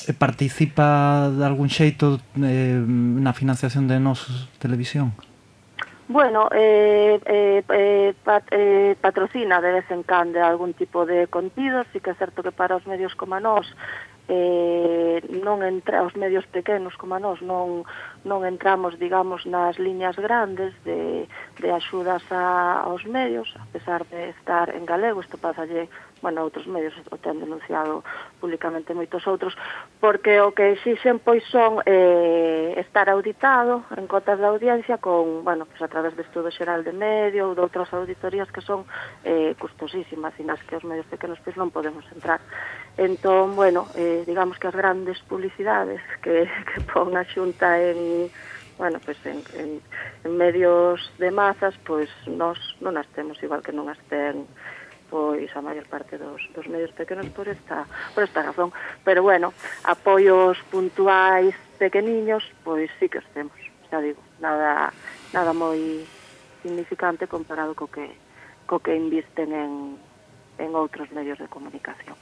[0.09, 5.13] eh, participa de algún xeito eh, na financiación de nos televisión?
[6.07, 11.83] Bueno, eh, eh, eh, pat, eh, patrocina de vez en cando algún tipo de contido,
[11.91, 13.65] sí que é certo que para os medios como a nós
[14.27, 17.89] eh, non entra os medios pequenos como a nós non,
[18.21, 21.25] non entramos digamos nas liñas grandes de,
[21.61, 25.25] de axudas a, aos medios a pesar de estar en galego.
[25.25, 25.89] Isto pasalle
[26.25, 28.01] bueno, outros medios o ten denunciado
[28.41, 29.53] públicamente moitos outros,
[30.01, 35.69] porque o que exixen pois son eh, estar auditado en cotas de audiencia con, bueno,
[35.69, 38.89] pois a través de estudo xeral de medio ou de outras auditorías que son
[39.21, 42.41] eh, custosísimas, e nas que os medios pequenos pois non podemos entrar.
[42.97, 48.33] Entón, bueno, eh, digamos que as grandes publicidades que, que pon a xunta en
[48.81, 49.79] bueno, pois en, en,
[50.25, 54.49] en medios de mazas, pois nós non as temos igual que non as ten
[55.09, 58.71] pois a maior parte dos, dos medios pequenos por esta, por esta razón.
[59.03, 59.53] Pero bueno,
[59.83, 63.57] apoios puntuais pequeniños, pois sí que os temos,
[63.89, 64.91] xa digo, nada,
[65.33, 66.03] nada moi
[66.65, 68.09] significante comparado co que,
[68.65, 69.71] co que invisten en,
[70.57, 72.17] en outros medios de comunicación.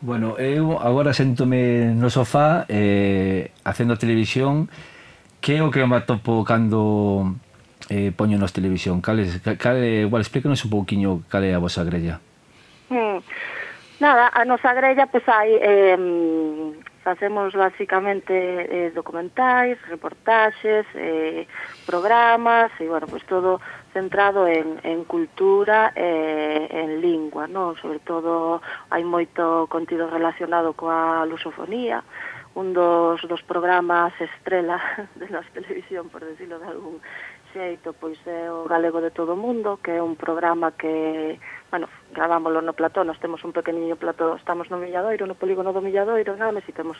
[0.00, 4.70] Bueno, eu agora sentome no sofá eh, facendo televisión
[5.42, 7.34] que é o que me atopo cando
[7.88, 9.00] eh, poñenos televisión?
[9.00, 12.20] Cales, cale, igual, explícanos un pouquiño cal é a vosa grella.
[12.88, 13.20] Hmm.
[13.98, 15.50] Nada, a nosa grella, pois pues, hai...
[15.58, 15.98] Eh,
[17.08, 21.46] facemos basicamente eh, documentais, reportaxes, eh,
[21.86, 23.60] programas, e, bueno, pois pues, todo
[23.94, 27.80] centrado en, en cultura e en lingua, non?
[27.80, 28.60] Sobre todo
[28.92, 32.04] hai moito contido relacionado coa lusofonía,
[32.60, 34.76] un dos, dos programas estrela
[35.20, 37.00] de la televisión, por decirlo de algún
[37.52, 41.38] xeito pois é o Galego de todo o mundo, que é un programa que,
[41.70, 45.80] bueno, gravámoslo no plató, nós temos un pequeniño plató, estamos no Milladoiro, no polígono do
[45.80, 46.96] Milladoiro, Games, e temos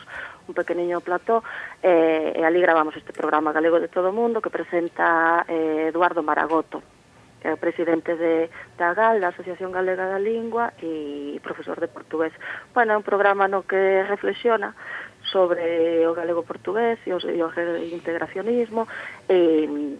[0.47, 1.43] un pequeniño plató,
[1.83, 6.23] eh, e ali gravamos este programa Galego de todo o mundo que presenta eh, Eduardo
[6.23, 6.81] Maragoto,
[7.39, 11.87] que é o presidente de, da GAL, da Asociación Galega da Lingua, e profesor de
[11.87, 12.35] portugués.
[12.75, 14.75] Bueno, é un programa no que reflexiona
[15.31, 17.49] sobre o galego portugués e o, e o
[17.95, 18.87] integracionismo,
[19.29, 19.97] e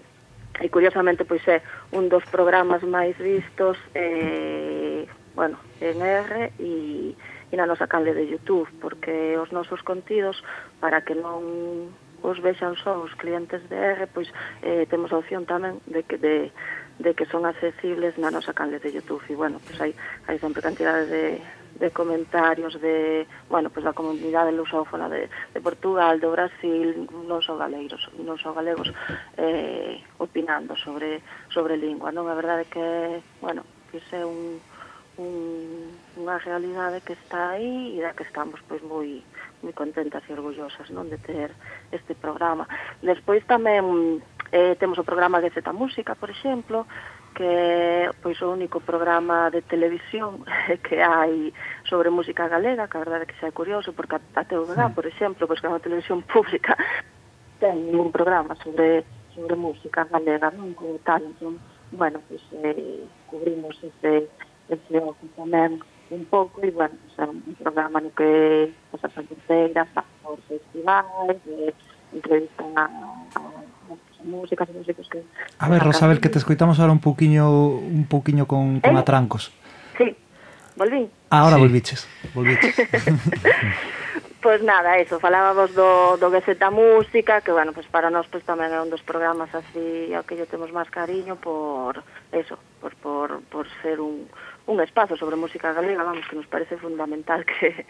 [0.58, 1.62] e curiosamente pois é eh,
[1.94, 5.06] un dos programas máis vistos eh,
[5.38, 10.42] bueno, en R e, e na nosa canle de Youtube porque os nosos contidos
[10.82, 14.28] para que non os vexan só os clientes de R pois
[14.62, 16.52] eh, temos a opción tamén de que de,
[17.00, 19.24] de que son accesibles na nosa canle de Youtube.
[19.32, 19.96] E bueno, pois hai,
[20.28, 21.40] hai sempre cantidades de,
[21.80, 27.56] de comentarios de, bueno, pues da comunidade lusófona de, de Portugal, do Brasil, non só
[27.56, 28.92] galeiros, non só galegos
[29.40, 32.28] eh, opinando sobre sobre lingua, non?
[32.28, 32.88] A verdade é que,
[33.40, 34.60] bueno, que é un,
[35.18, 39.24] un, unha realidade que está aí e da que estamos pois moi
[39.64, 41.52] moi contentas e orgullosas non de ter
[41.92, 42.68] este programa.
[43.04, 44.20] Despois tamén
[44.52, 46.88] eh, temos o programa de Zeta Música, por exemplo,
[47.36, 50.44] que é pois, o único programa de televisión
[50.86, 51.54] que hai
[51.88, 55.06] sobre música galega, que a verdade é que xa é curioso, porque a TVG, por
[55.06, 56.76] exemplo, pois, que é unha televisión pública,
[57.62, 61.62] ten un programa sobre sobre música galega, non como tal, entón,
[61.96, 64.28] bueno, pois, eh, cubrimos ese,
[64.68, 65.80] ese ojo tamén
[66.10, 69.88] un pouco, e, bueno, pois, é un programa no que as asanteiras,
[70.24, 71.72] por festivais, eh,
[72.14, 72.86] entrevistan a
[74.24, 75.24] músicas e músicos que...
[75.60, 79.00] A ver, Rosabel, que te escoitamos ahora un pouquiño un pouquiño con, con eh?
[79.00, 79.52] atrancos.
[79.98, 80.16] Sí,
[80.76, 81.10] volví.
[81.30, 81.62] Ahora sí.
[81.62, 82.76] volviches, volviches.
[82.76, 83.06] Pois
[84.42, 88.72] pues nada, eso, falábamos do, do Gaceta Música, que bueno, pues para nós pues tamén
[88.72, 92.00] é un dos programas así ao que lle temos máis cariño por
[92.32, 94.32] eso, por, por, por ser un,
[94.70, 97.86] un espazo sobre música galega, vamos, que nos parece fundamental que,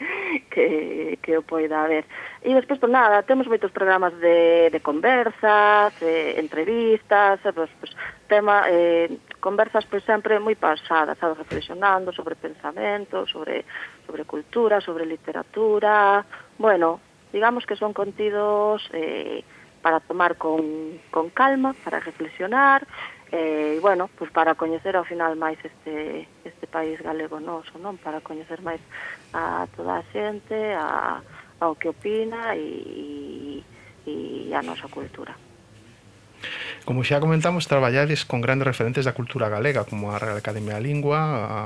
[0.49, 2.07] que, que o poida haber.
[2.39, 7.91] E despois, pues nada, temos moitos programas de, de conversas, eh, entrevistas, pues, pois, pues,
[7.91, 7.93] pois,
[8.31, 9.11] tema, eh,
[9.43, 13.67] conversas pois sempre moi pasadas, sabes, reflexionando sobre pensamento, sobre,
[14.07, 16.23] sobre cultura, sobre literatura,
[16.55, 17.03] bueno,
[17.35, 19.43] digamos que son contidos eh,
[19.83, 22.87] para tomar con, con calma, para reflexionar,
[23.31, 28.01] Eh, e bueno, pues para coñecer ao final máis este, este país galego noso, non?
[28.01, 28.81] Para coñecer máis
[29.37, 31.21] a toda a xente, a,
[31.61, 33.61] ao que opina e,
[34.09, 35.37] e a nosa cultura.
[36.85, 40.81] Como xa comentamos, traballades con grandes referentes da cultura galega, como a Real Academia da
[40.81, 41.59] Lingua, a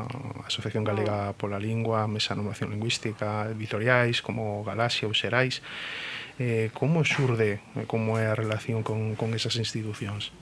[0.50, 1.34] Asociación Galega ah.
[1.38, 5.64] pola Lingua, a Mesa de Lingüística, editoriais como Galaxia ou Xerais.
[6.42, 10.34] Eh, como xurde, eh, como é a relación con, con esas institucións?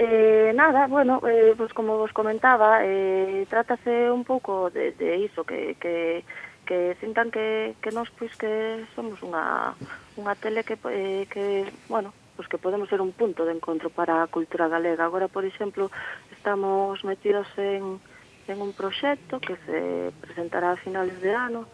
[0.00, 5.42] Eh, nada, bueno, eh, pues como vos comentaba, eh, trátase un pouco de, de iso,
[5.42, 6.24] que, que,
[6.64, 9.74] que sintan que, que nos pois que somos unha,
[10.14, 14.22] unha tele que, eh, que bueno, pois que podemos ser un punto de encontro para
[14.22, 15.02] a cultura galega.
[15.02, 15.90] Agora, por exemplo,
[16.30, 17.98] estamos metidos en,
[18.46, 21.66] en un proxecto que se presentará a finales de ano,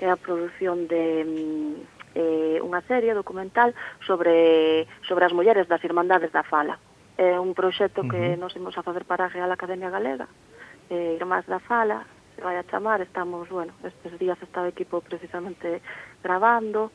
[0.00, 1.74] que é a produción de mm,
[2.16, 3.76] eh, unha serie documental
[4.08, 6.80] sobre sobre as mulleres das Irmandades da Fala.
[7.18, 8.40] É un proxecto que uh -huh.
[8.40, 10.26] nos imos a facer para a Real Academia Galega,
[10.88, 15.00] eh, Irmás da Fala, se vai a chamar, estamos, bueno, estes días está o equipo
[15.00, 15.82] precisamente
[16.24, 16.90] grabando,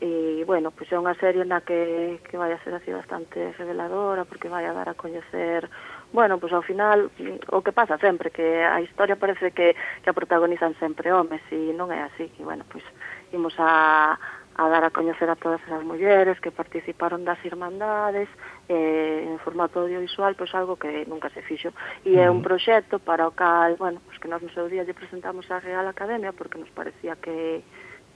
[0.00, 4.24] e, bueno, pois é unha serie na que, que vai a ser así bastante reveladora,
[4.24, 5.68] porque vai a dar a coñecer
[6.12, 7.12] bueno, pois ao final
[7.52, 11.76] o que pasa sempre que a historia parece que que a protagonizan sempre homes e
[11.76, 12.82] non é así, e bueno, pois
[13.30, 14.16] imos a
[14.56, 18.28] a dar a coñecer a todas as mulleres que participaron das irmandades
[18.68, 21.72] eh, en formato audiovisual, pois algo que nunca se fixo.
[22.04, 24.92] E é un proxecto para o cal, bueno, pois que nós no seu día lle
[24.92, 27.62] presentamos á Real Academia porque nos parecía que,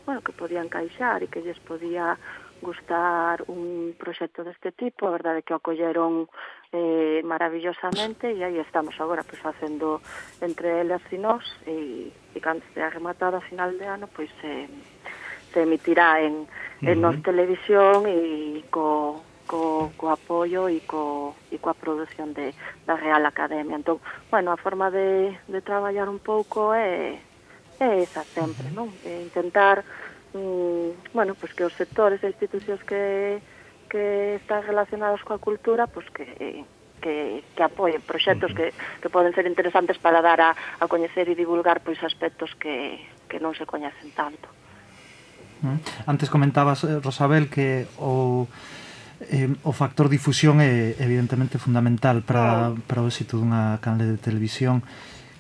[0.04, 2.18] bueno, que podían caixar e que lles podía
[2.60, 6.26] gustar un proxecto deste tipo, a verdade que o colleron
[6.72, 10.00] eh, maravillosamente e aí estamos agora pois, facendo
[10.40, 14.66] entre elas e nós e, e cando se rematado a final de ano pois eh,
[15.54, 16.46] se emitirá en, uh
[16.82, 16.90] -huh.
[16.90, 22.52] en Nos Televisión e co, co, co apoio e co, e coa produción de,
[22.84, 23.76] da Real Academia.
[23.78, 24.00] Entón,
[24.30, 27.16] bueno, a forma de, de traballar un pouco é,
[27.80, 28.90] é esa sempre, non?
[29.06, 29.84] É intentar,
[30.34, 33.38] mm, bueno, pues que os sectores e institucións que,
[33.88, 36.64] que están relacionados coa cultura, pues que, eh,
[37.04, 40.50] que, que apoien proxectos que, que poden ser interesantes para dar a,
[40.80, 42.98] a coñecer e divulgar pois aspectos que,
[43.28, 44.48] que non se coñecen tanto.
[46.06, 48.46] Antes comentabas, eh, Rosabel, que o,
[49.20, 54.84] eh, o factor difusión é evidentemente fundamental para, para o éxito dunha canle de televisión.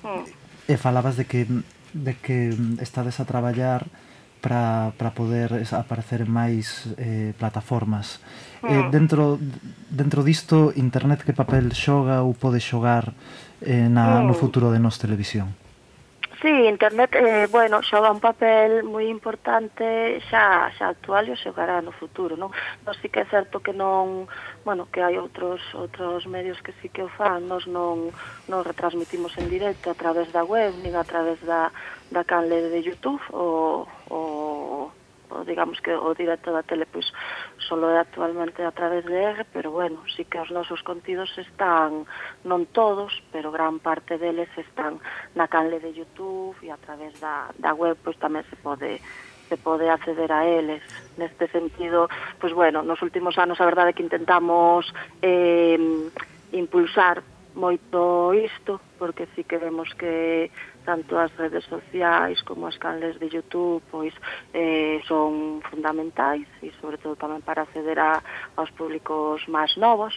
[0.02, 0.24] Mm.
[0.64, 1.44] E falabas de que,
[1.92, 3.84] de que estades a traballar
[4.44, 8.20] para, para poder aparecer en máis eh, plataformas.
[8.60, 8.68] Mm.
[8.68, 9.40] Eh, dentro,
[9.88, 13.16] dentro disto, Internet que papel xoga ou pode xogar
[13.64, 14.28] eh, na, mm.
[14.28, 14.40] no hmm.
[14.44, 15.56] futuro de Nos Televisión?
[16.44, 21.80] Sí, Internet, eh, bueno, xoga un papel moi importante xa xa actual e o xogará
[21.80, 22.52] no futuro, non?
[22.84, 24.28] Nos sí que é certo que non,
[24.60, 28.12] bueno, que hai outros outros medios que sí que o fan, nos non
[28.52, 31.72] non retransmitimos en directo a través da web, nin a través da
[32.12, 34.20] da canle de YouTube ou o
[35.34, 37.10] o digamos que o directo da tele pois
[37.58, 42.06] solo é actualmente a través de R, pero bueno, sí que os nosos contidos están
[42.46, 45.02] non todos, pero gran parte deles están
[45.34, 49.02] na canle de YouTube e a través da da web pois tamén se pode
[49.48, 50.80] se pode acceder a eles.
[51.20, 52.08] Neste sentido,
[52.40, 54.88] pois bueno, nos últimos anos a verdade é que intentamos
[55.20, 55.76] eh
[56.54, 57.22] impulsar
[57.54, 60.50] moito isto, porque sí que vemos que
[60.84, 64.14] tanto as redes sociais como as canles de YouTube pois
[64.52, 68.22] eh, son fundamentais e sobre todo tamén para acceder a,
[68.54, 70.14] aos públicos máis novos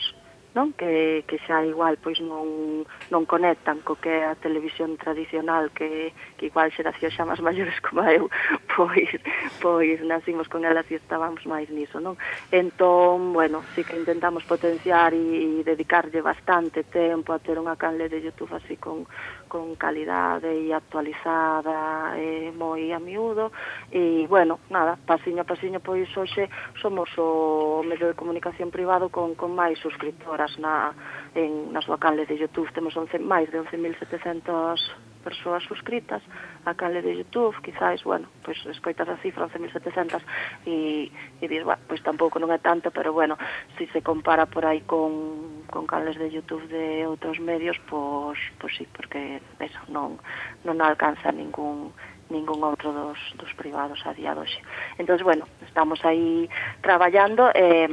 [0.58, 0.74] non?
[0.74, 2.82] Que, que xa igual pois non,
[3.14, 8.02] non conectan co que a televisión tradicional que, que igual xeración xa máis maiores como
[8.10, 8.26] eu
[8.74, 9.14] pois,
[9.62, 12.18] pois nacimos con elas e estábamos máis niso non?
[12.50, 18.10] entón, bueno, sí que intentamos potenciar e, e dedicarlle bastante tempo a ter unha canle
[18.10, 19.06] de Youtube así con,
[19.48, 23.52] con calidade e actualizada eh, moi a miúdo.
[23.92, 26.50] E, bueno, nada, pasiño a pasiño pois hoxe
[26.80, 30.94] somos o medio de comunicación privado con, con máis suscriptoras na,
[31.34, 32.72] en, na súa canle de Youtube.
[32.76, 36.24] Temos 11, máis de 11.700 persoas suscritas,
[36.64, 40.24] a canle de YouTube, quizáis, bueno, pois escoitas a cifra 11.700
[40.64, 41.12] e,
[41.44, 43.36] e dis, bueno, pois tampouco non é tanto, pero bueno,
[43.76, 48.40] se si se compara por aí con, con canles de YouTube de outros medios, pois,
[48.56, 50.16] pois sí, porque eso, non,
[50.64, 51.92] non alcanza ningún
[52.30, 54.60] ningún outro dos, dos privados a día doxe.
[55.00, 56.48] Entón, bueno, estamos aí
[56.84, 57.88] traballando eh,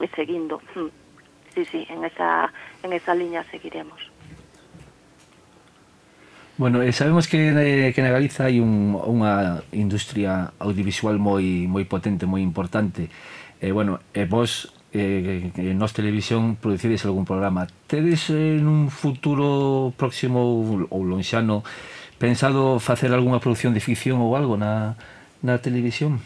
[0.00, 0.60] e seguindo.
[0.76, 0.92] Hmm.
[1.52, 4.15] Sí, sí, en esa, en esa liña seguiremos.
[6.58, 12.24] Bueno, eh, sabemos que, que na Galiza hai un, unha industria audiovisual moi moi potente,
[12.24, 13.12] moi importante.
[13.60, 17.68] Eh, bueno, e vos eh, eh en Nos Televisión producides algún programa.
[17.84, 20.40] Tedes eh, en un futuro próximo
[20.88, 21.60] ou lonxano
[22.16, 24.96] pensado facer algunha produción de ficción ou algo na,
[25.44, 26.24] na televisión?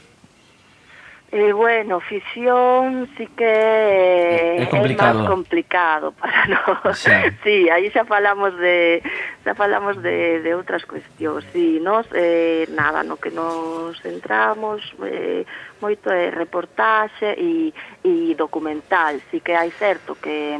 [1.32, 4.90] Eh, bueno, ficción sí que é, eh, complicado.
[4.90, 6.98] é máis complicado para nós.
[6.98, 7.30] Xa.
[7.46, 8.98] Sí, aí xa falamos de
[9.46, 11.46] xa falamos de, de outras cuestións.
[11.54, 15.46] Sí, nós eh, nada, no que nos centramos eh,
[15.78, 17.70] moito é reportaxe e,
[18.02, 19.22] e documental.
[19.30, 20.58] Sí que hai certo que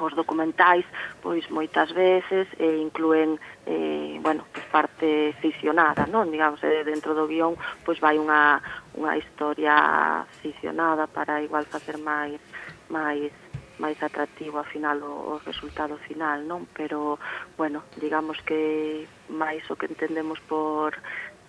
[0.00, 0.84] os documentais
[1.22, 6.30] pois moitas veces eh, incluen eh, bueno, pues parte ficcionada, non?
[6.30, 8.60] Digamos, eh, dentro do guión pois vai unha,
[8.96, 12.40] unha historia ficcionada para igual facer máis
[12.88, 13.32] máis
[13.78, 16.64] máis atractivo ao final o, o resultado final, non?
[16.72, 17.20] Pero,
[17.60, 20.96] bueno, digamos que máis o que entendemos por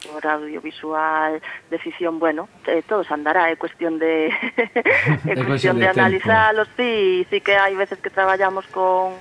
[0.06, 4.30] por audiovisual, de ficción, bueno, eh, todo se andará, é cuestión de
[5.48, 9.18] cuestión de de sí, sí que hai veces que traballamos con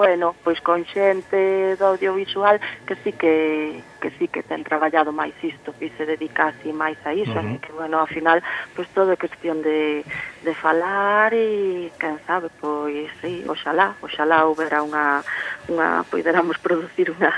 [0.00, 2.56] bueno, pois con xente do audiovisual
[2.88, 6.96] que sí que que sí que ten traballado máis isto, que se dedica así máis
[7.04, 7.44] a iso, uh -huh.
[7.44, 8.40] así que bueno, ao final
[8.72, 10.00] pois todo é cuestión de
[10.40, 15.20] de falar e quen sabe, pois sí, oxalá, oxalá houbera unha
[15.68, 17.32] unha poideramos producir unha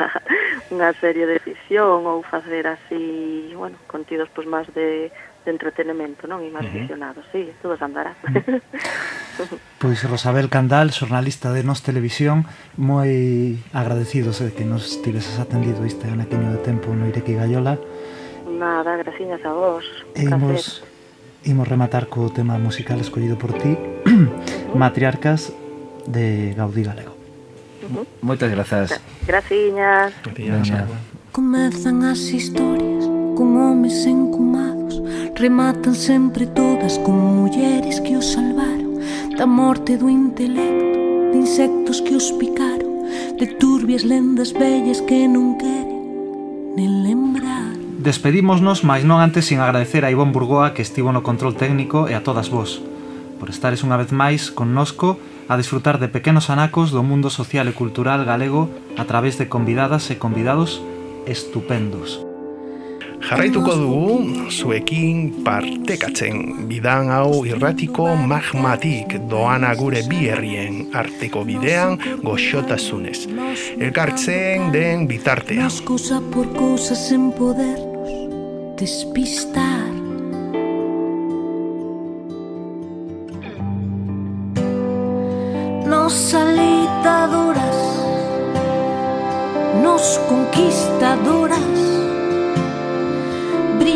[0.71, 5.11] unha serie de ficción ou facer así, bueno, contidos pois máis de
[5.45, 6.41] de entretenimento, non?
[6.43, 6.81] E máis uh -huh.
[6.87, 8.15] visionados, sí, todo se andará.
[9.83, 12.47] pois Rosabel Candal, xornalista de Nos Televisión,
[12.79, 17.79] moi agradecidos de que nos tiveses atendido este anaqueño de tempo no Ireki Gallola.
[18.47, 19.85] Nada, graciñas a vos.
[20.15, 20.87] E imos,
[21.43, 23.75] imos rematar co tema musical escollido por ti.
[24.75, 25.53] Matriarcas
[26.07, 27.19] de Gaudí Galego.
[27.83, 28.05] Uh -huh.
[28.23, 28.95] Moitas grazas.
[29.27, 30.15] Graciñas.
[30.23, 30.87] Graciñas.
[31.33, 33.12] Comezan as historias
[33.63, 34.99] homes encumados
[35.39, 38.99] Rematan sempre todas con mulleres que os salvaron
[39.39, 40.99] Da morte do intelecto,
[41.31, 43.07] de insectos que os picaron
[43.39, 46.03] De turbias lendas bellas que non queren
[46.75, 51.55] nen lembrar Despedímonos, mas non antes sin agradecer a Ivón Burgoa que estivo no control
[51.55, 52.83] técnico e a todas vos
[53.43, 55.19] por estares unha vez máis connosco
[55.51, 60.15] a disfrutar de pequenos anacos do mundo social e cultural galego a través de convidadas
[60.15, 60.79] e convidados
[61.27, 62.32] estupendos.
[63.23, 73.29] Jarraituko dugu zuekin partekatzen bidan hau irratiko magmatik doana gure bi herrien arteko bidean goxotasunez.
[73.79, 75.65] Elkartzen den bitartean.
[75.65, 77.93] Nos cosa por cosa sen podernos
[78.83, 79.93] despistar
[85.87, 87.81] Nos alitadoras
[89.83, 92.02] Nos conquistadoras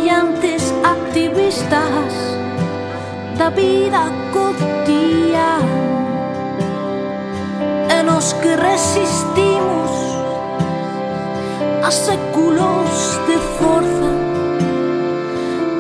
[0.07, 2.15] estudiantes activistas
[3.37, 5.59] da vida cotía
[7.91, 9.91] e nos que resistimos
[11.83, 14.12] a séculos de forza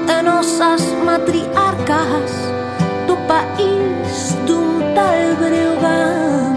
[0.08, 2.30] e nosas matriarcas
[3.06, 6.56] do país dun tal Breogán.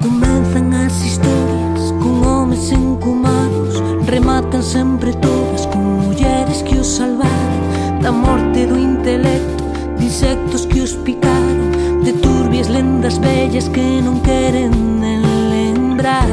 [0.00, 2.94] Comenzan as historias con homes en
[4.60, 8.02] Son sempre todas con mulleres que os salvaron.
[8.02, 9.64] Da morte do intelecto,
[9.96, 11.72] de insectos que os picaron
[12.04, 15.00] De turbias lendas bellas que non queren
[15.48, 16.28] lembrar.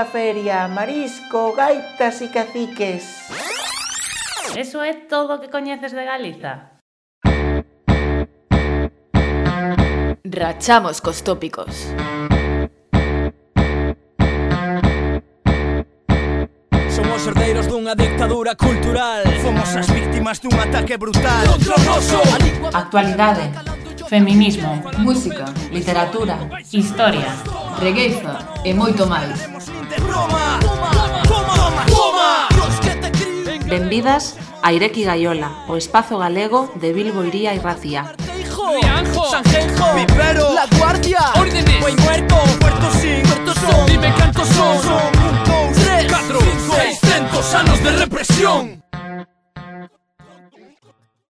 [0.00, 3.04] la feria, marisco, gaitas e caciques.
[4.56, 6.80] Eso é todo o que coñeces de Galiza.
[10.24, 11.92] Rachamos cos tópicos.
[16.96, 21.44] Somos herdeiros dunha dictadura cultural Fomos as víctimas dun ataque brutal
[22.72, 23.44] Actualidade
[24.08, 26.36] Feminismo Música Literatura
[26.72, 27.30] Historia
[27.80, 29.49] Regueiza e moito máis
[33.70, 38.12] Benvidas a Ireki Gaiola, o espazo galego de Bilbo Iría e Racía.
[38.18, 44.82] Rianjo, Sanjenjo, Vivero, La Guardia, Órdenes, Buen Muerto, Puerto Sin, Puerto Son, dime cantos son
[44.82, 48.89] Son un, dous, Tres, catro, cinco, seiscentos anos de represión